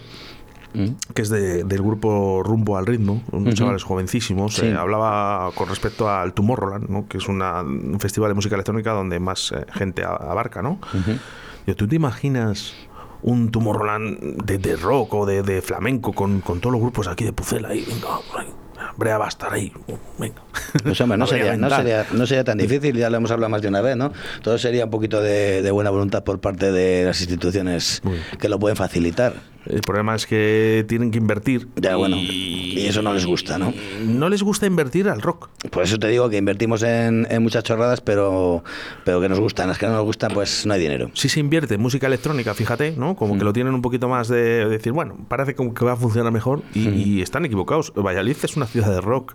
[0.74, 0.96] Mm.
[1.14, 3.54] que es de- del grupo Rumbo al Ritmo, unos Ujú.
[3.54, 4.54] chavales jovencísimos.
[4.56, 4.66] Sí.
[4.66, 7.06] eh, hablaba con respecto al Tomorrowland, ¿no?
[7.08, 10.78] que es una- un festival de música electrónica donde más eh, gente abarca, ¿no?
[11.66, 12.74] Yo, ¿Tú te imaginas
[13.22, 17.24] un Tomorrowland de, de rock o de, de flamenco con, con todos los grupos aquí
[17.24, 17.84] de Pucela ahí?
[17.88, 18.08] Venga,
[18.38, 18.48] ahí.
[18.96, 19.72] Brea va a estar ahí.
[20.18, 20.42] Venga.
[20.82, 23.62] Pues hombre, no sería, no, sería, no sería tan difícil, ya lo hemos hablado más
[23.62, 24.12] de una vez, ¿no?
[24.42, 28.02] Todo sería un poquito de, de buena voluntad por parte de las instituciones
[28.38, 29.32] que lo pueden facilitar.
[29.66, 31.68] El problema es que tienen que invertir.
[31.76, 33.72] Ya, bueno, y eso no les gusta, ¿no?
[34.04, 35.48] No les gusta invertir al rock.
[35.70, 38.62] Por eso te digo que invertimos en, en muchas chorradas, pero,
[39.04, 39.68] pero que nos gustan.
[39.68, 41.10] Las que no nos gustan, pues no hay dinero.
[41.14, 43.16] Si se invierte en música electrónica, fíjate, ¿no?
[43.16, 45.96] Como que lo tienen un poquito más de decir, bueno, parece como que va a
[45.96, 47.92] funcionar mejor y, y están equivocados.
[47.96, 49.34] Valladolid es una ciudad de rock.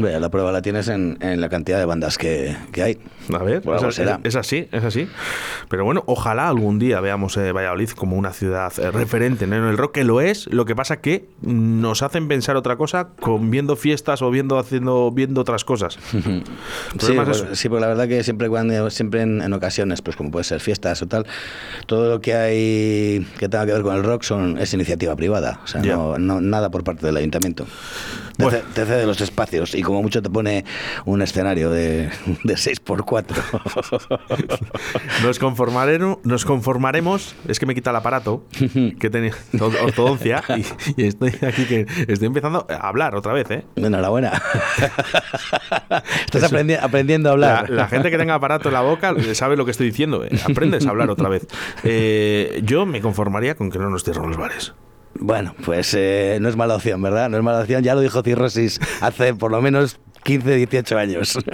[0.00, 2.98] La prueba la tienes en, en la cantidad de bandas que, que hay.
[3.32, 5.08] A ver, Por es, algo es- así, es así.
[5.68, 9.56] Pero bueno, ojalá algún día veamos eh, Valladolid como una ciudad eh, referente ¿no?
[9.56, 10.46] en el rock, que lo es.
[10.52, 15.10] Lo que pasa que nos hacen pensar otra cosa con viendo fiestas o viendo haciendo
[15.10, 15.98] viendo otras cosas.
[16.98, 20.30] Sí, pues, sí, porque la verdad que siempre cuando siempre en, en ocasiones, pues como
[20.30, 21.26] puede ser fiestas o tal,
[21.86, 25.60] todo lo que hay que tenga que ver con el rock son es iniciativa privada,
[25.64, 27.64] o sea, no, no- nada por parte del ayuntamiento.
[28.36, 28.58] Te, Bueno.
[28.58, 30.64] ce- te cede los espacios y como mucho te pone
[31.04, 32.10] un escenario de,
[32.44, 33.24] de 6x4.
[35.22, 38.44] Nos conformaremos, nos conformaremos, es que me quita el aparato
[38.98, 40.64] que tenía ortodoncia y,
[41.00, 43.64] y estoy aquí que estoy empezando a hablar otra vez, ¿eh?
[43.76, 44.32] Enhorabuena.
[46.24, 47.70] Estás aprendi- aprendiendo a La, hablar.
[47.70, 50.24] la gente que tenga aparato en la boca sabe lo que estoy diciendo.
[50.24, 50.30] eh.
[50.50, 51.46] Aprendes a hablar otra vez.
[51.84, 54.74] Eh, yo me conformaría con que no nos cierren los bares.
[55.20, 57.28] Bueno, pues eh, no es mala opción, ¿verdad?
[57.30, 57.82] No es mala opción.
[57.82, 61.38] Ya lo dijo Cirrosis hace por lo menos 15, 18 años.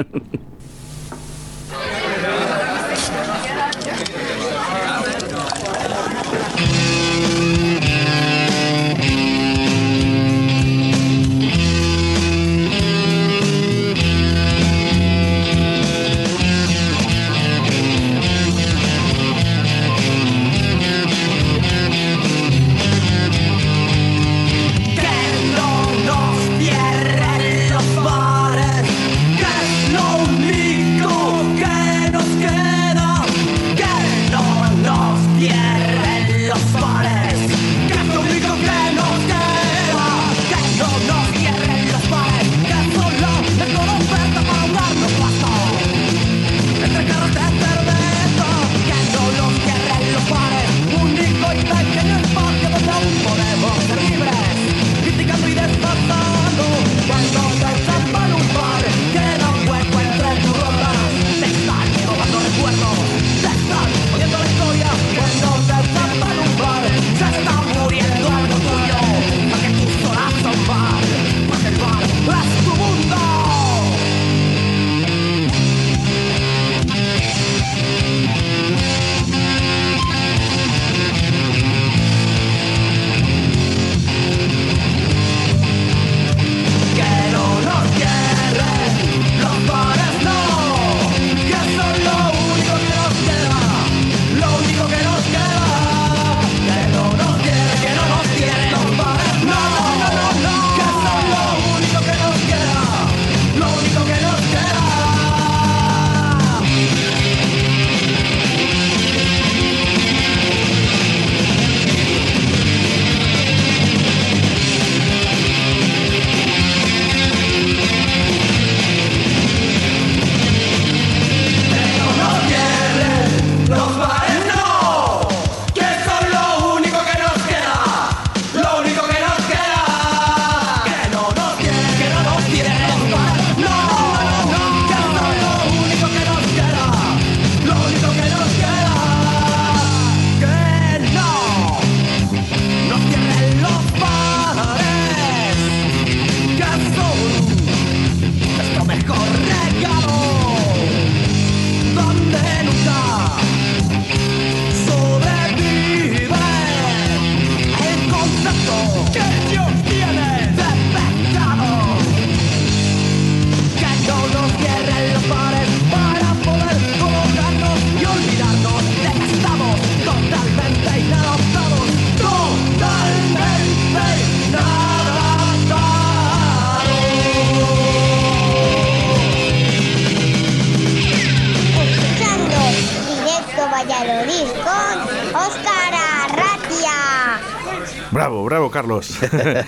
[188.21, 189.15] Bravo, bravo, Carlos.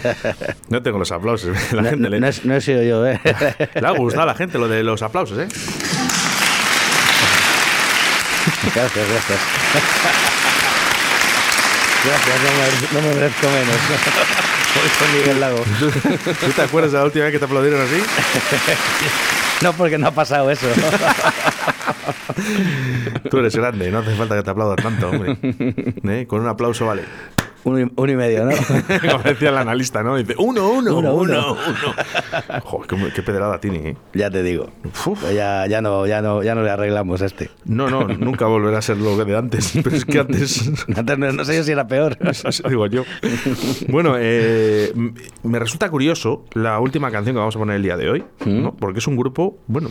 [0.68, 1.56] no tengo los aplausos.
[1.72, 3.20] La No, gente le, no he- no he sido yo, ¿eh?
[3.80, 5.48] le ha gustado a la gente lo de los aplausos, ¿eh?
[8.74, 9.38] Gracias, gracias.
[12.04, 13.76] Gracias, no me, no me merezco menos.
[14.74, 15.64] Voy con Miguel Lago.
[16.40, 18.02] ¿Tú te acuerdas de la última vez que te aplaudieron así?
[19.62, 20.66] No, porque no ha pasado eso.
[23.30, 25.36] Tú eres grande, no hace falta que te aplaudan tanto, hombre.
[25.42, 26.26] ¿Eh?
[26.26, 27.04] Con un aplauso vale.
[27.64, 28.50] Uno y, uno y medio, ¿no?
[29.10, 30.16] Como decía el analista, ¿no?
[30.16, 31.52] Dice, uno, uno, Uno, uno, uno.
[31.52, 32.60] uno.
[32.64, 33.96] Joder, qué, qué pedrada tiene, ¿eh?
[34.14, 34.70] ya te digo.
[35.04, 37.50] Pues ya, ya, no, ya, no, ya no le arreglamos a este.
[37.64, 39.72] No, no, nunca volverá a ser lo que de antes.
[39.82, 40.70] Pero es que antes...
[40.96, 42.18] Antes no, no sé yo si era peor.
[42.20, 43.04] Eso digo yo.
[43.88, 44.92] Bueno, eh,
[45.42, 48.62] me resulta curioso la última canción que vamos a poner el día de hoy, ¿Mm?
[48.62, 48.74] ¿no?
[48.74, 49.90] Porque es un grupo, bueno,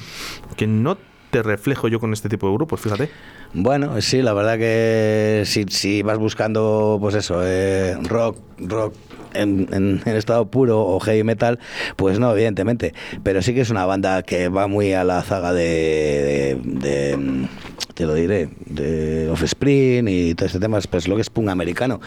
[0.57, 0.97] que no
[1.31, 3.09] te reflejo yo con este tipo de grupos, fíjate.
[3.53, 8.93] Bueno, sí, la verdad que si, si vas buscando, pues eso, eh, rock, rock
[9.33, 11.59] en, en- estado puro o heavy metal,
[11.95, 12.93] pues no, evidentemente.
[13.23, 17.45] Pero sí que es una banda que va muy a la zaga de, de- mm,
[17.93, 21.99] te lo diré, de Offspring y todo este tema, pues lo que es punk americano.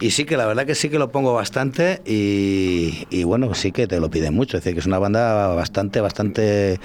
[0.00, 3.86] Y sí que la verdad que sí que lo pongo bastante y, bueno, sí que
[3.86, 4.56] te lo pide mucho.
[4.56, 6.78] Es decir, que es una banda bastante, bastante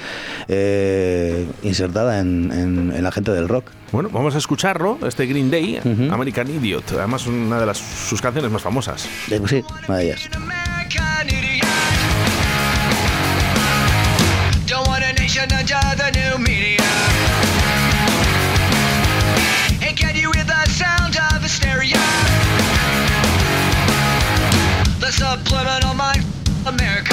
[0.47, 3.71] eh, insertada en- en la gente del rock.
[3.91, 5.79] Bueno, vamos a escucharlo, este Green Day,
[6.11, 6.91] American Idiot.
[6.93, 9.07] Además, una de las, sus canciones más famosas.
[9.31, 10.29] Eh, pues sí, una de ellas.
[26.67, 27.06] Don't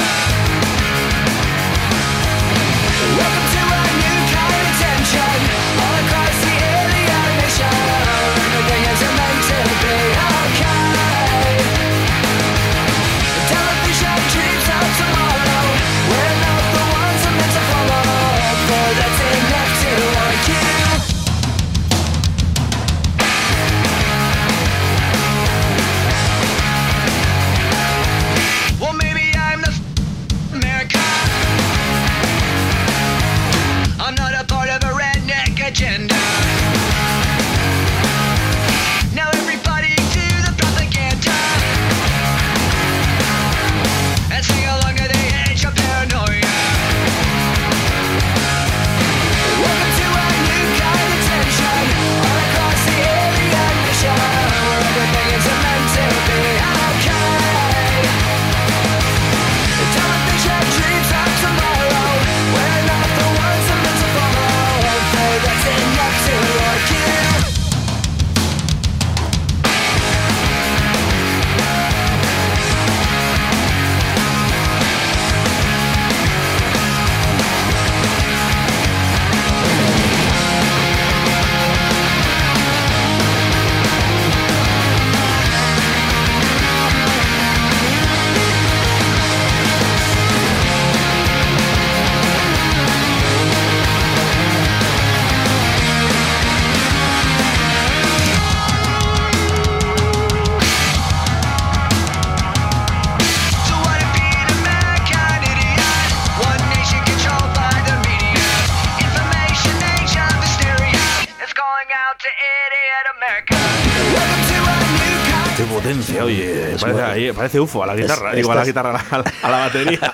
[117.15, 118.31] ahí- parece UFO a la guitarra.
[118.31, 119.99] Es- Digo, a la guitarra, a la, a la batería.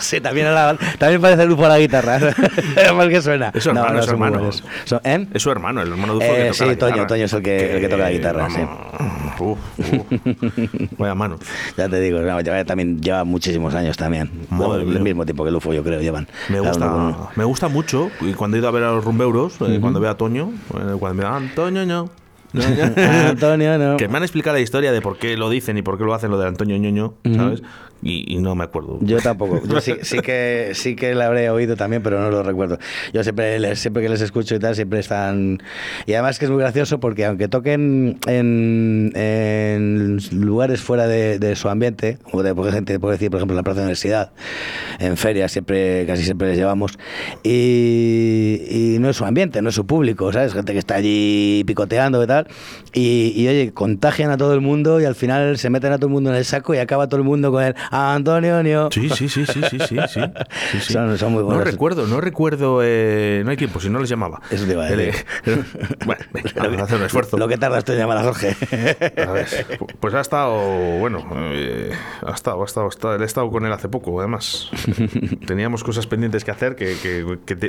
[0.00, 2.16] Sí, también, a la- también parece el UFO a la guitarra.
[2.76, 3.50] Es mal que suena.
[3.54, 4.50] Es su hermano, es su son muy hermano.
[4.84, 5.26] Son- ¿eh?
[5.32, 7.06] Es su hermano, el hermano de UFO Eh, que toca sí, la Toño.
[7.06, 8.60] Toño es el que- el que toca la guitarra, sí.
[8.60, 10.98] vamos, uf, uf.
[10.98, 11.38] Vaya mano.
[11.76, 14.30] Ya te digo, no, lleva, también lleva muchísimos años también.
[14.50, 16.28] Madre el mismo tiempo que el UFO, yo creo, llevan.
[16.48, 18.10] Me gusta, me gusta mucho.
[18.20, 20.96] Y cuando he ido a ver a los rumbeuros, eh, cuando veo a Toño, eh,
[20.98, 22.10] cuando me da Antonio, no.
[23.30, 23.96] Antonio, no.
[23.96, 26.14] Que me han explicado la historia de por qué lo dicen y por qué lo
[26.14, 27.62] hacen lo de Antonio Ñoño, ¿sabes?
[28.04, 28.98] Y, no me acuerdo.
[29.00, 29.62] Yo tampoco.
[29.64, 32.78] Yo sí, que sí que la habré oído también, pero no lo recuerdo.
[33.12, 35.62] Yo siempre siempre que les escucho y tal, siempre están.
[36.06, 42.18] Y además que es muy gracioso porque aunque toquen en, lugares fuera de, su ambiente,
[42.32, 44.32] o de por gente, por decir, por ejemplo, en la Plaza de la Universidad,
[44.98, 46.98] en ferias, siempre, casi siempre les llevamos,
[47.44, 50.54] y, y no es su ambiente, no es su público, ¿sabes?
[50.54, 52.48] Gente que está allí picoteando y tal.
[52.92, 56.06] Y, y, oye, contagian a todo el mundo y al final se meten a todo
[56.06, 58.88] el mundo en el saco y acaba todo el mundo con el Antonio Nio.
[58.90, 60.92] Sí, sí, sí, sí, sí, sí, sí.
[60.92, 61.58] Son, muy buenos.
[61.58, 64.40] No recuerdo, no recuerdo, eh, no hay tiempo, si no les llamaba.
[64.50, 65.26] Eso te a decir.
[66.06, 66.24] bueno,
[66.56, 67.36] vamos a hacer un esfuerzo.
[67.36, 68.56] Lo que tardaste en llamar a Jorge.
[70.00, 70.54] pues ha estado,
[71.00, 71.22] bueno,
[71.52, 71.92] eh,
[72.26, 74.70] ha estado, ha estado, ha estado, he estado con él hace poco, además.
[75.46, 76.94] Teníamos cosas pendientes que hacer que,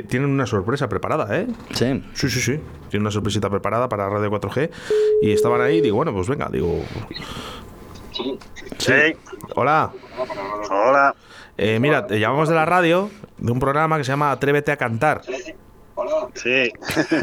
[0.08, 1.46] tienen una sorpresa preparada, ¿eh?
[1.72, 2.02] Sí.
[2.14, 2.60] Sí, sí, sí.
[2.88, 4.70] Tienen una sorpresita preparada para Radio 4G
[5.20, 6.82] y estaban ahí, digo, bueno, pues venga, digo,
[8.78, 8.94] Sí.
[9.56, 9.90] Hola.
[10.70, 11.14] Hola.
[11.56, 14.76] Eh, mira, te llamamos de la radio, de un programa que se llama Atrévete a
[14.76, 15.22] cantar.
[16.34, 16.72] Sí.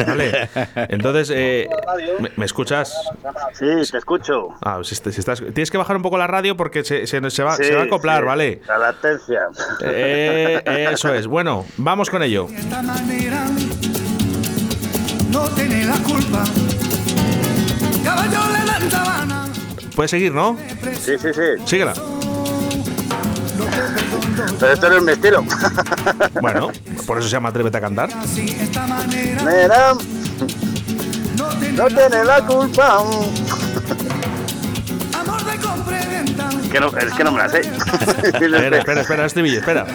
[0.08, 0.50] Vale.
[0.90, 1.68] Entonces, eh,
[2.20, 2.94] ¿me, me escuchas?
[3.54, 4.50] Sí, te escucho.
[4.62, 7.44] Ah, si, si estás, tienes que bajar un poco la radio porque se, se- se
[7.44, 8.62] va, Sí, se va a acoplar, sí, ¿vale?
[8.68, 9.42] La latencia.
[9.84, 10.62] Eh,
[10.92, 11.28] eso es.
[11.28, 12.48] Bueno, vamos con ello.
[12.56, 13.46] esta manera
[15.32, 16.44] no tiene la culpa.
[18.04, 18.72] Caballo le
[19.96, 20.58] Puedes seguir, ¿no?
[21.00, 21.66] Sí, sí, sí.
[21.66, 21.94] Síguela.
[24.60, 25.44] Pero esto no es mi estilo.
[26.42, 26.70] Bueno,
[27.06, 28.10] por eso se llama Atrévete a cantar.
[28.36, 29.94] Mira,
[31.76, 32.98] no tiene la culpa.
[35.14, 36.50] amor de complementa.
[36.72, 37.60] Que no, es que no me la sé.
[38.24, 39.86] Espera, espera, espera, estribillo, espera.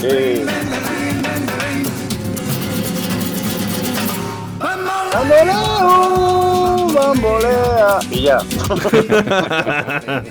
[0.00, 0.44] Sí.
[5.14, 7.98] Bamboleo, bambolea.
[8.10, 8.38] Y ya.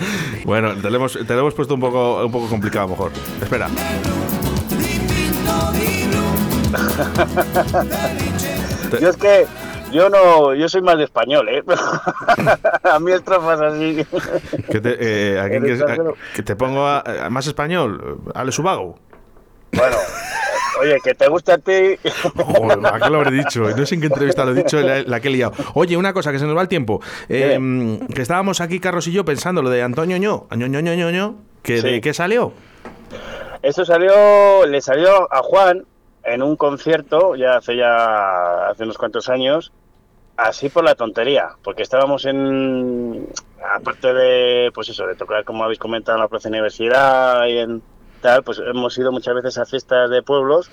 [0.46, 3.12] bueno, te lo, hemos, te lo hemos puesto un poco, un poco complicado, mejor.
[3.42, 3.70] Espera.
[9.00, 9.46] Yo es que
[9.92, 11.64] yo no, yo soy más de español, ¿eh?
[12.84, 14.06] a mí estrofas así.
[14.72, 14.98] Que te,
[15.36, 16.16] eh, ¿a quién El quieres- a- extranjero.
[16.36, 18.20] que te pongo a- a más español.
[18.34, 18.98] Ale Subago.
[19.72, 19.98] Bueno,
[20.84, 21.98] oye, que te gusta a ti.
[22.36, 23.62] Joder, ¿a qué lo habré dicho?
[23.76, 25.54] No sé en qué entrevista lo he dicho, la, la que he liado.
[25.74, 27.02] Oye, una cosa, que se nos va el tiempo.
[27.30, 31.12] Eh, que estábamos aquí, Carlos y yo, pensando lo de Antonio Ño, Ño, Ño, Ño,
[31.12, 31.90] Ño, que Sí.
[31.90, 32.54] ¿de qué salió?
[33.62, 35.86] Esto salió, le salió a Juan
[36.24, 39.72] en un concierto, ya hace ya hace unos cuantos años,
[40.38, 43.28] así por la tontería, porque estábamos en,
[43.76, 47.82] aparte de, pues eso, de tocar, como habéis comentado, en la Plaza Universidad y en
[48.24, 50.71] tal, pues hemos ido muchas veces a fiestas de pueblos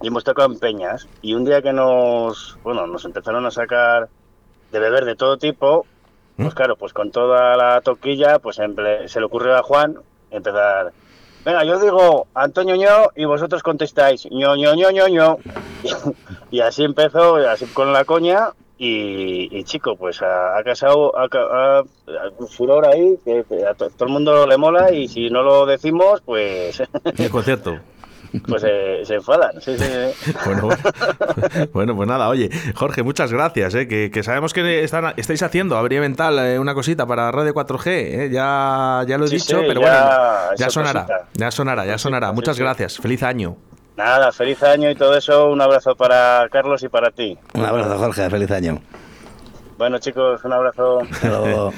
[0.00, 1.06] y hemos tocado en peñas.
[1.20, 4.08] Y un día que nos, bueno, nos empezaron a sacar
[4.72, 5.84] de beber de todo tipo,
[6.36, 9.98] pues claro, pues con toda la toquilla, pues se le ocurrió a Juan
[10.30, 10.92] empezar.
[11.44, 15.36] Venga, yo digo Antonio ño y vosotros contestáis ño ño ño ño ño.
[16.50, 18.50] Y así empezó, así con la coña.
[18.78, 21.82] Y, y, chico, pues ha, ha casado ha,
[22.38, 25.64] un furor ahí que a to- todo el mundo le mola y si no lo
[25.64, 26.82] decimos, pues
[27.18, 27.78] El concierto.
[28.46, 29.58] pues eh, se enfadan.
[29.62, 30.32] Sí, sí, sí.
[30.44, 30.68] Bueno,
[31.72, 35.78] bueno, pues nada, oye, Jorge, muchas gracias, eh, que, que sabemos que están, estáis haciendo,
[35.78, 39.80] habría mental, eh, una cosita para Radio 4G, eh, ya, ya lo he dicho, pero
[39.80, 42.32] ya, bueno, ya sonará, ya sonará, ya sonará.
[42.32, 43.56] Muchas gracias, feliz año.
[43.96, 45.48] Nada, feliz año y todo eso.
[45.48, 47.36] Un abrazo para Carlos y para ti.
[47.54, 48.80] Un abrazo, Jorge, feliz año.
[49.78, 51.00] Bueno, chicos, un abrazo.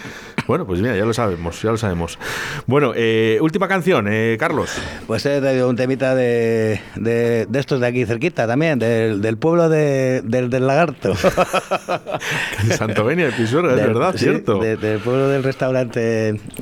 [0.49, 2.19] Bueno, pues mira, ya lo sabemos, ya lo sabemos.
[2.67, 4.71] Bueno, eh, última canción, eh, Carlos.
[5.07, 9.37] Pues he traído un temita de, de, de estos de aquí cerquita también, del, del
[9.37, 11.15] pueblo de, del, del lagarto.
[12.77, 14.59] Santovenia de Pisuerga, es verdad, sí, cierto.
[14.59, 16.01] de- del pueblo del restaurante,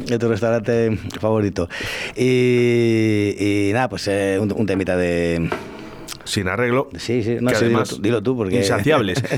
[0.04, 1.68] de tu restaurante favorito.
[2.16, 5.48] Y, y nada, pues eh, un, un temita de...
[6.26, 6.88] Sin arreglo.
[6.96, 8.56] Sí, sí, no sé, dilo además, tú, dilo tú, porque...
[8.56, 9.22] Insaciables.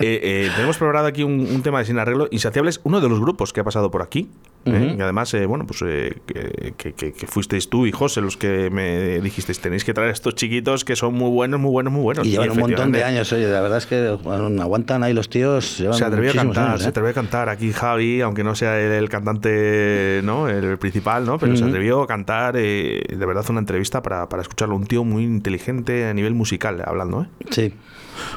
[0.00, 2.28] Eh, eh, tenemos preparado aquí un, un tema de Sin Arreglo.
[2.30, 4.28] Insaciables, uno de los grupos que ha pasado por aquí.
[4.74, 4.94] ¿Eh?
[4.98, 8.36] Y además, eh, bueno, pues eh, que, que- que- que fuisteis tú y José los
[8.36, 11.92] que me dijisteis, tenéis que traer a estos chiquitos que son muy buenos, muy buenos,
[11.92, 12.26] muy buenos.
[12.26, 15.28] Y llevan un montón de años, oye, la verdad es que bueno, aguantan ahí los
[15.28, 15.78] tíos.
[15.78, 16.90] Llevan Se atrevió a cantar, años, se ¿eh?
[16.90, 20.48] atrevió a cantar aquí Javi, aunque no sea el, el cantante, ¿no?
[20.48, 21.38] El principal, ¿no?
[21.38, 24.76] Pero se atrevió a cantar, eh, de verdad, una entrevista para, para escucharlo.
[24.76, 27.26] Un tío muy inteligente a nivel musical, hablando, ¿eh?
[27.50, 27.72] Sí.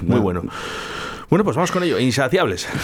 [0.04, 0.44] Muy bueno.
[1.30, 1.98] Bueno, pues vamos con ello.
[2.00, 2.68] Insaciables.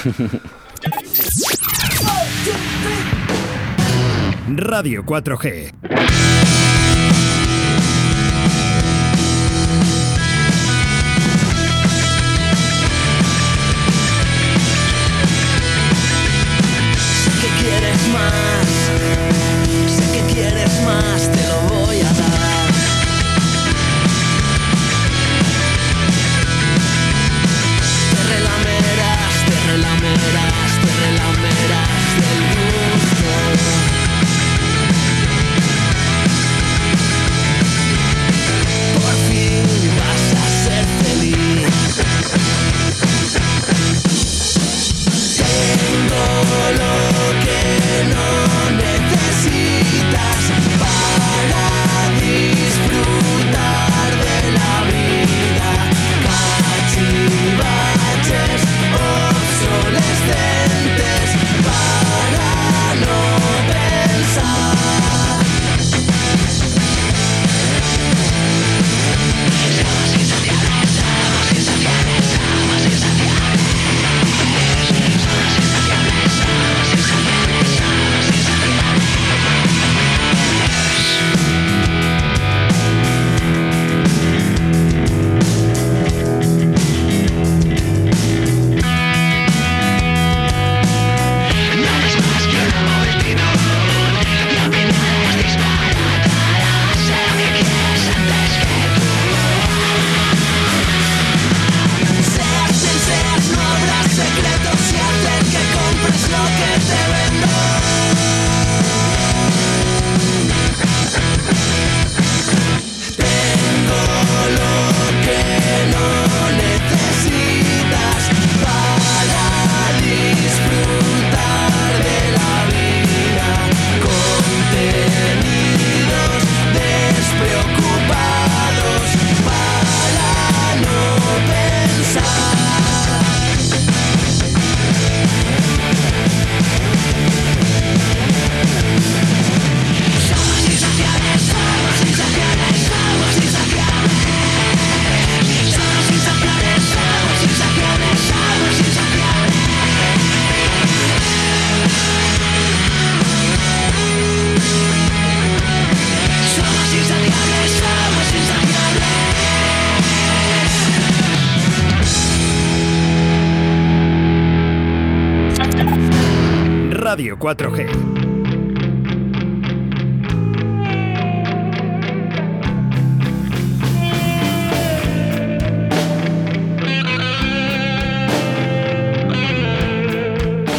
[4.56, 6.67] Radio 4G.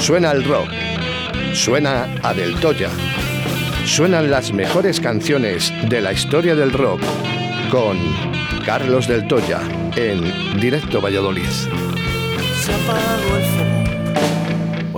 [0.08, 0.70] Suena el rock.
[1.52, 2.88] Suena a Del Toya.
[3.84, 7.02] Suenan las mejores canciones de la historia del rock
[7.70, 7.98] con
[8.64, 9.60] Carlos Del Toya
[9.96, 11.44] en Directo Valladolid.
[11.44, 13.57] Se el.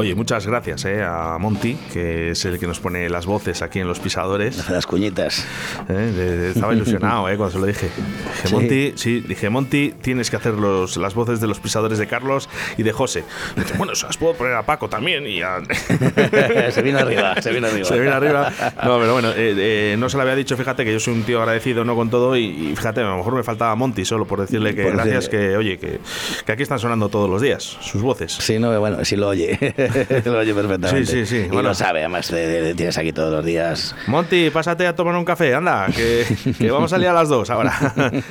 [0.01, 3.81] Oye, muchas gracias eh, a Monty, que es el que nos pone las voces aquí
[3.81, 4.67] en Los Pisadores.
[4.71, 5.45] Las cuñitas.
[5.91, 7.89] Eh, estaba ilusionado eh, cuando se lo dije.
[7.91, 8.55] Dije, Sí.
[8.55, 12.49] Monty, sí, dije, Monty, tienes que hacer los, las voces de los pisadores de Carlos
[12.79, 13.25] y de José.
[13.57, 15.59] Dije, bueno, se las puedo poner a Paco también y a...
[16.71, 17.85] se vino arriba, se vino arriba.
[17.91, 18.51] Se viene arriba.
[18.83, 21.41] No, pero bueno, eh, no se lo había dicho, fíjate que yo soy un tío
[21.41, 24.41] agradecido, no con todo, y, y fíjate, a lo mejor me faltaba Monty solo por
[24.41, 25.49] decirle que Por gracias, decirle.
[25.51, 26.01] que oye, que,
[26.47, 28.33] que aquí están sonando todos los días sus voces.
[28.33, 29.59] Sí, no, bueno, sí lo oye.
[30.25, 31.07] lo oye perfectamente.
[31.07, 31.71] Sí, sí, sí, Y bueno.
[31.71, 33.95] lo sabe, además, te, te- tienes aquí todos los días.
[34.07, 36.25] Monty, pásate a tomar un café, anda, que,
[36.59, 37.73] que vamos a salir a las dos ahora.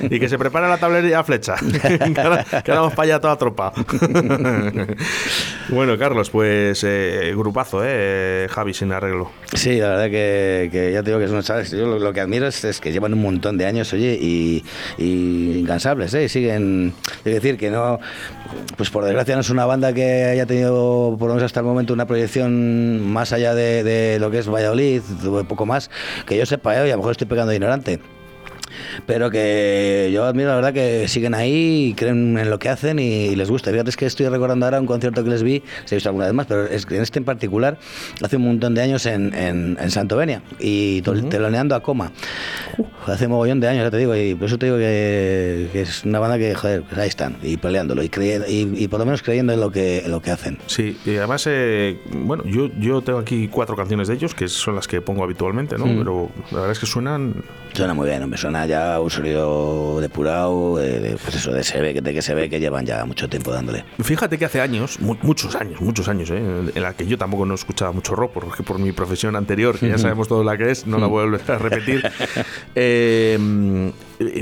[0.10, 1.54] y que se prepare la tablería flecha.
[2.64, 3.72] que, vamos para allá toda tropa.
[5.68, 8.46] bueno, Carlos, pues eh, grupazo, ¿eh?
[8.50, 9.30] Javi sin arreglo.
[9.54, 11.70] Sí, la verdad que, que ya te digo que son chavales.
[11.70, 14.64] Yo lo, lo que admiro es, es que llevan un montón de años, oye, y,
[14.98, 16.24] y incansables, ¿eh?
[16.24, 16.92] Y siguen.
[17.24, 17.98] Es decir, que no.
[18.76, 21.66] Pues por desgracia no es una banda que haya tenido, por lo menos hasta el
[21.66, 25.02] momento, una proyección más allá de, lo que es Valladolid,
[25.48, 25.90] poco más,
[26.26, 26.86] que yo sepa, ¿eh?
[26.86, 28.00] y a lo mejor estoy pegando ignorante.
[29.06, 32.98] Pero que yo admiro la verdad que siguen ahí y creen en lo que hacen
[32.98, 33.70] y, les gusta.
[33.70, 36.26] Fíjate, es que estoy recordando ahora un concierto que les vi, se ha visto alguna
[36.26, 37.78] vez más, pero es que en este en particular,
[38.22, 42.12] hace un montón de años en, en, en Santovenia y tol- teloneando a coma.
[43.06, 46.04] Hace mogollón de años, ya te digo, y por eso te digo que, que es
[46.04, 49.06] una banda que, joder, pues ahí están, y peleándolo, y, creyendo, y, y por lo
[49.06, 50.58] menos creyendo en lo que, en lo que hacen.
[50.66, 54.74] Sí, y además, eh, bueno, yo, yo tengo aquí cuatro canciones de ellos, que son
[54.76, 55.86] las que pongo habitualmente, ¿no?
[55.86, 55.98] Mm.
[55.98, 57.34] Pero la verdad es que suenan...
[57.72, 61.94] Suena muy bien, me suena ya un sonido depurado, de, pues eso, de, se ve,
[62.00, 63.84] de que se ve que llevan ya mucho tiempo dándole.
[64.02, 66.36] Fíjate que hace años, mu- muchos años, muchos años, ¿eh?
[66.74, 69.88] en la que yo tampoco no escuchaba mucho rock, porque por mi profesión anterior, que
[69.88, 72.02] ya sabemos todo la que es, no la voy a volver a repetir,
[72.74, 73.92] eh,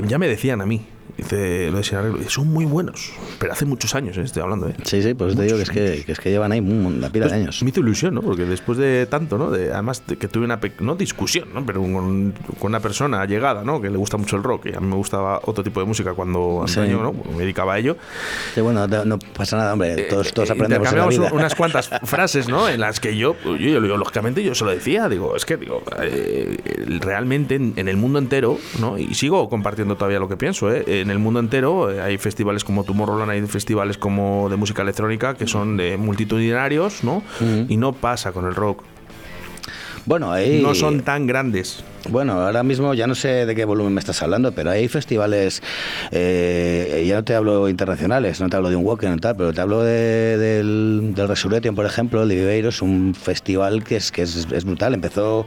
[0.07, 0.81] ya me decían a mí,
[1.19, 4.21] dice, lo de son muy buenos, pero hace muchos años, ¿eh?
[4.21, 4.67] estoy hablando.
[4.69, 4.75] ¿eh?
[4.83, 7.25] Sí, sí, pues te digo que es que, que es que llevan ahí una pila
[7.25, 7.63] de Pues, años.
[7.63, 8.21] Me hizo ilusión, ¿no?
[8.21, 9.51] Porque después de tanto, ¿no?
[9.51, 11.65] De, además de que tuve una, no discusión, ¿no?
[11.65, 13.81] Pero con, con una persona llegada, ¿no?
[13.81, 16.13] Que le gusta mucho el rock y a mí me gustaba otro tipo de música
[16.13, 16.79] cuando Sí.
[16.79, 17.13] antaño, ¿no?
[17.31, 17.97] Me dedicaba a ello.
[18.53, 21.29] Sí, bueno, no, pasa nada, hombre, todos, todos aprendemos en la vida.
[21.33, 22.67] unas cuantas frases, ¿no?
[22.69, 25.09] En las que yo, yo, yo, yo, lógicamente, yo se lo decía.
[25.09, 26.57] Digo, es que, digo, eh,
[27.01, 28.97] realmente en, en el mundo entero, ¿no?
[28.97, 30.83] Y sigo compartiendo todavía lo que pienso, ¿eh?
[30.87, 35.35] En el mundo entero eh, hay festivales como Tomorrowland, hay festivales como de música electrónica
[35.35, 37.23] que son de multitudinarios, ¿no?
[37.67, 38.83] Y no pasa con el rock.
[40.09, 40.59] Bueno, ahí...
[40.63, 41.83] No son tan grandes.
[42.09, 45.61] Bueno, ahora mismo ya no sé de qué volumen me estás hablando, pero hay festivales,
[46.09, 49.53] eh, ya no te hablo internacionales, no te hablo de un Walker y tal, pero
[49.53, 53.97] te hablo de- del, del Resurrection, por ejemplo, el de Viveiro, es un festival que
[53.97, 54.95] es, que es, es brutal.
[54.95, 55.45] Empezó,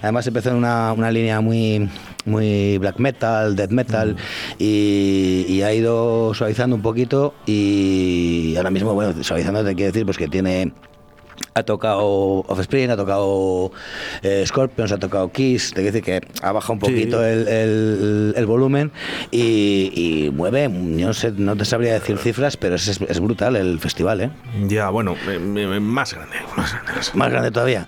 [0.00, 1.88] además empezó en una, una línea muy
[2.24, 4.14] muy black metal, death metal
[4.60, 10.04] y, y ha ido suavizando un poquito y ahora mismo, bueno, suavizando te quiero decir
[10.06, 10.70] pues que tiene
[11.54, 13.70] ha tocado Offspring, ha tocado
[14.22, 16.86] eh, Scorpions, ha tocado Kiss, te quiero decir que ha bajado un Sí.
[16.86, 18.90] poquito el, el- el volumen
[19.30, 23.56] y, y mueve, yo no sé, no te sabría decir cifras, pero es, es brutal
[23.56, 24.30] el festival, ¿eh?
[24.66, 25.14] Ya, bueno,
[25.80, 26.92] más grande, más grande.
[27.14, 27.86] Más grande todavía.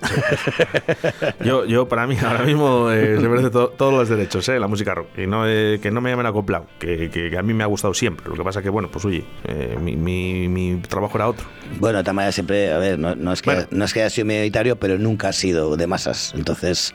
[1.45, 4.69] Yo, yo para mí ahora mismo eh, se merece to- todos los derechos, eh, la
[4.69, 5.09] música rock.
[5.19, 7.67] Y no, eh, que no me llamen acoplado, que, que, que a mí me ha
[7.67, 8.27] gustado siempre.
[8.29, 11.47] Lo que pasa que, bueno, pues oye, eh, mi, mi, mi trabajo era otro.
[11.79, 14.77] Bueno, Tamaya siempre, a ver, no, no es que, no es que haya sido minoritario,
[14.77, 16.95] pero nunca ha sido de masas, entonces...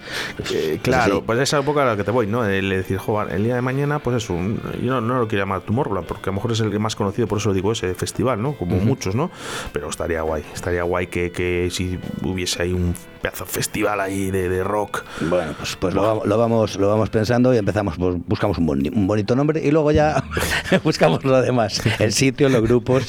[0.53, 2.45] Eh, claro, pues esa época a la que te voy, ¿no?
[2.45, 5.43] El decir, joder, el día de mañana, pues eso, un- yo no, no lo quiero
[5.43, 7.71] llamar Tomorrowland, porque a lo mejor es el que más conocido, por eso lo digo,
[7.71, 8.53] ese festival, ¿no?
[8.53, 9.31] Como muchos, ¿no?
[9.73, 14.49] Pero estaría guay, estaría guay que, que si hubiese ahí un pedazo festival ahí de,
[14.49, 15.03] de rock.
[15.21, 18.67] Bueno, pues, pues lo, vamos- lo vamos lo vamos pensando y empezamos, pues, buscamos un,
[18.67, 20.23] boni- un bonito nombre y luego ya
[20.83, 23.05] buscamos lo demás, el sitio, los grupos.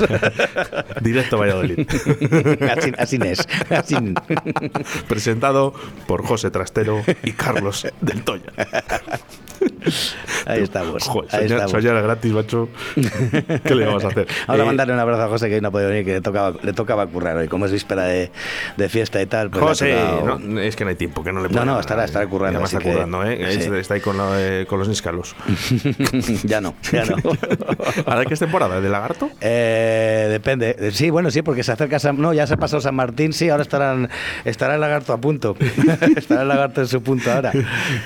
[1.01, 1.81] Directo Valladolid.
[2.77, 3.47] así, así es.
[3.71, 3.97] Así.
[5.09, 5.75] Presentado
[6.07, 8.53] por José Trastero y Carlos del Toya.
[10.47, 11.03] Ahí estamos.
[11.05, 11.71] Joder, ahí soñar, estamos.
[11.85, 12.69] soñar gratis, macho.
[13.65, 14.27] ¿Qué le vamos a hacer?
[14.47, 16.13] Vamos a Eh, mandarle un abrazo a José que hoy no ha podido venir, que
[16.15, 17.49] le tocaba, le tocaba currar hoy.
[17.49, 18.31] Como es víspera de,
[18.77, 19.51] de fiesta y tal.
[19.51, 21.73] Pues José, tocado- no, es que no hay tiempo, que no le No, puedo no,
[21.75, 23.59] dar estará- estará currando, además está que- currando, ¿eh?
[23.61, 23.71] sí.
[23.75, 25.35] Está ahí con, lo de- con los níscalos.
[26.45, 27.17] ya no, ya no.
[28.07, 28.81] ¿Ahora qué es temporada?
[28.81, 29.31] ¿De lagarto?
[29.41, 30.77] Eh, depende.
[30.79, 32.21] Eh, Sí, bueno, sí, porque se acerca San...
[32.21, 34.09] No, ya se ha pasado San Martín, sí, ahora estarán,
[34.45, 35.57] estará el lagarto a punto.
[36.17, 37.51] estará el lagarto en su punto ahora.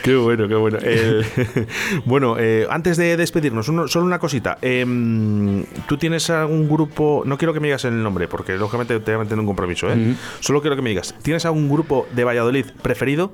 [0.03, 0.79] Qué bueno, qué bueno.
[0.83, 1.23] Eh,
[2.05, 4.59] bueno, eh, antes de despedirnos, uno- solo una cosita.
[4.63, 7.23] Em, ¿Tú tienes algún grupo?
[7.27, 9.47] No quiero que me digas el nombre, porque lógicamente te voy a meter en un
[9.47, 9.91] compromiso.
[9.93, 10.15] ¿eh?
[10.41, 13.33] Solo quiero que me digas, ¿tienes algún grupo de Valladolid preferido?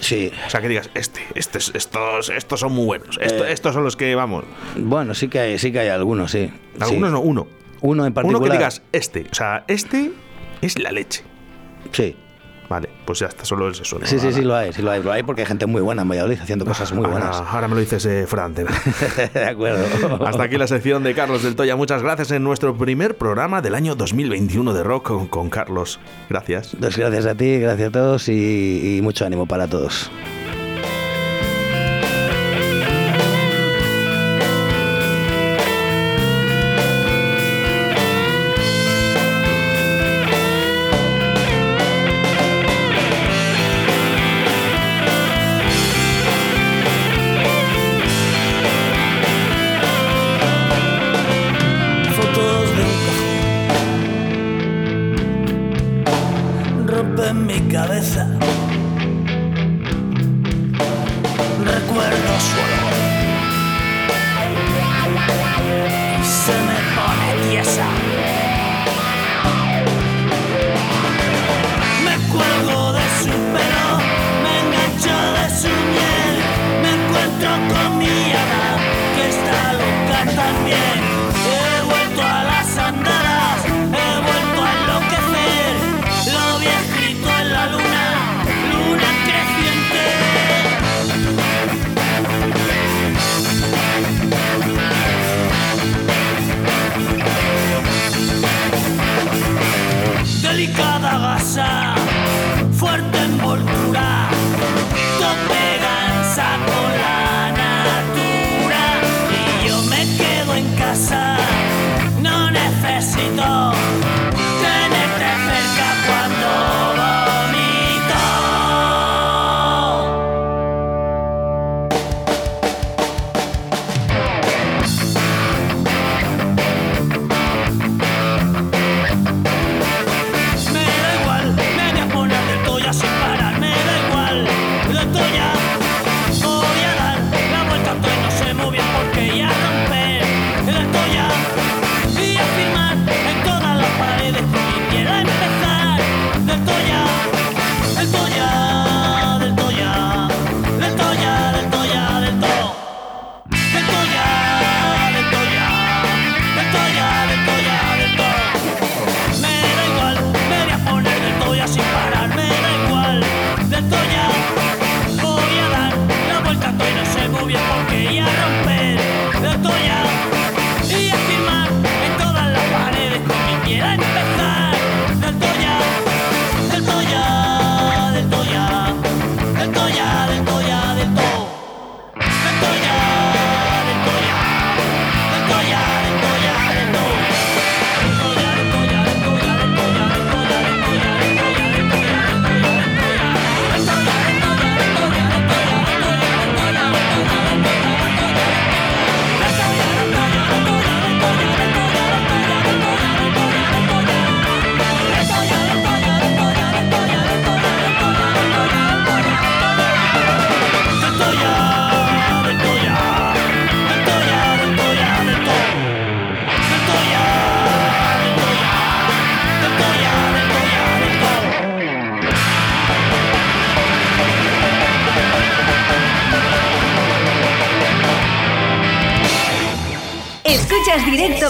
[0.00, 0.32] Sí.
[0.46, 3.18] O sea, que digas, este, este es- estos, estos son muy buenos.
[3.22, 4.44] Eh, estos son los que vamos.
[4.76, 6.50] Bueno, sí que hay, sí que hay algunos, sí.
[6.80, 7.14] Algunos Sí.
[7.14, 7.46] no, uno.
[7.80, 8.40] Uno en particular.
[8.42, 9.26] Uno que digas, este.
[9.30, 10.10] O sea, este
[10.62, 11.22] es la leche.
[11.92, 12.16] Sí.
[12.68, 13.98] Vale, pues ya está, solo es eso.
[13.98, 14.06] ¿no?
[14.06, 15.02] Sí, sí, sí lo hay, sí lo hay.
[15.02, 17.36] Lo hay porque hay gente muy buena en Valladolid haciendo cosas muy ahora- buenas.
[17.36, 18.48] Ahora me lo dices eh, fuera
[19.34, 19.84] de acuerdo.
[20.26, 21.76] Hasta aquí la sección de Carlos del Toya.
[21.76, 26.00] Muchas gracias en nuestro primer programa del año 2021 de Rock con, con Carlos.
[26.30, 26.74] Gracias.
[26.80, 30.10] Pues gracias a ti, gracias a todos y, y mucho ánimo para todos.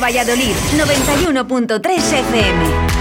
[0.04, 2.93] Valladolid 91.3 FM.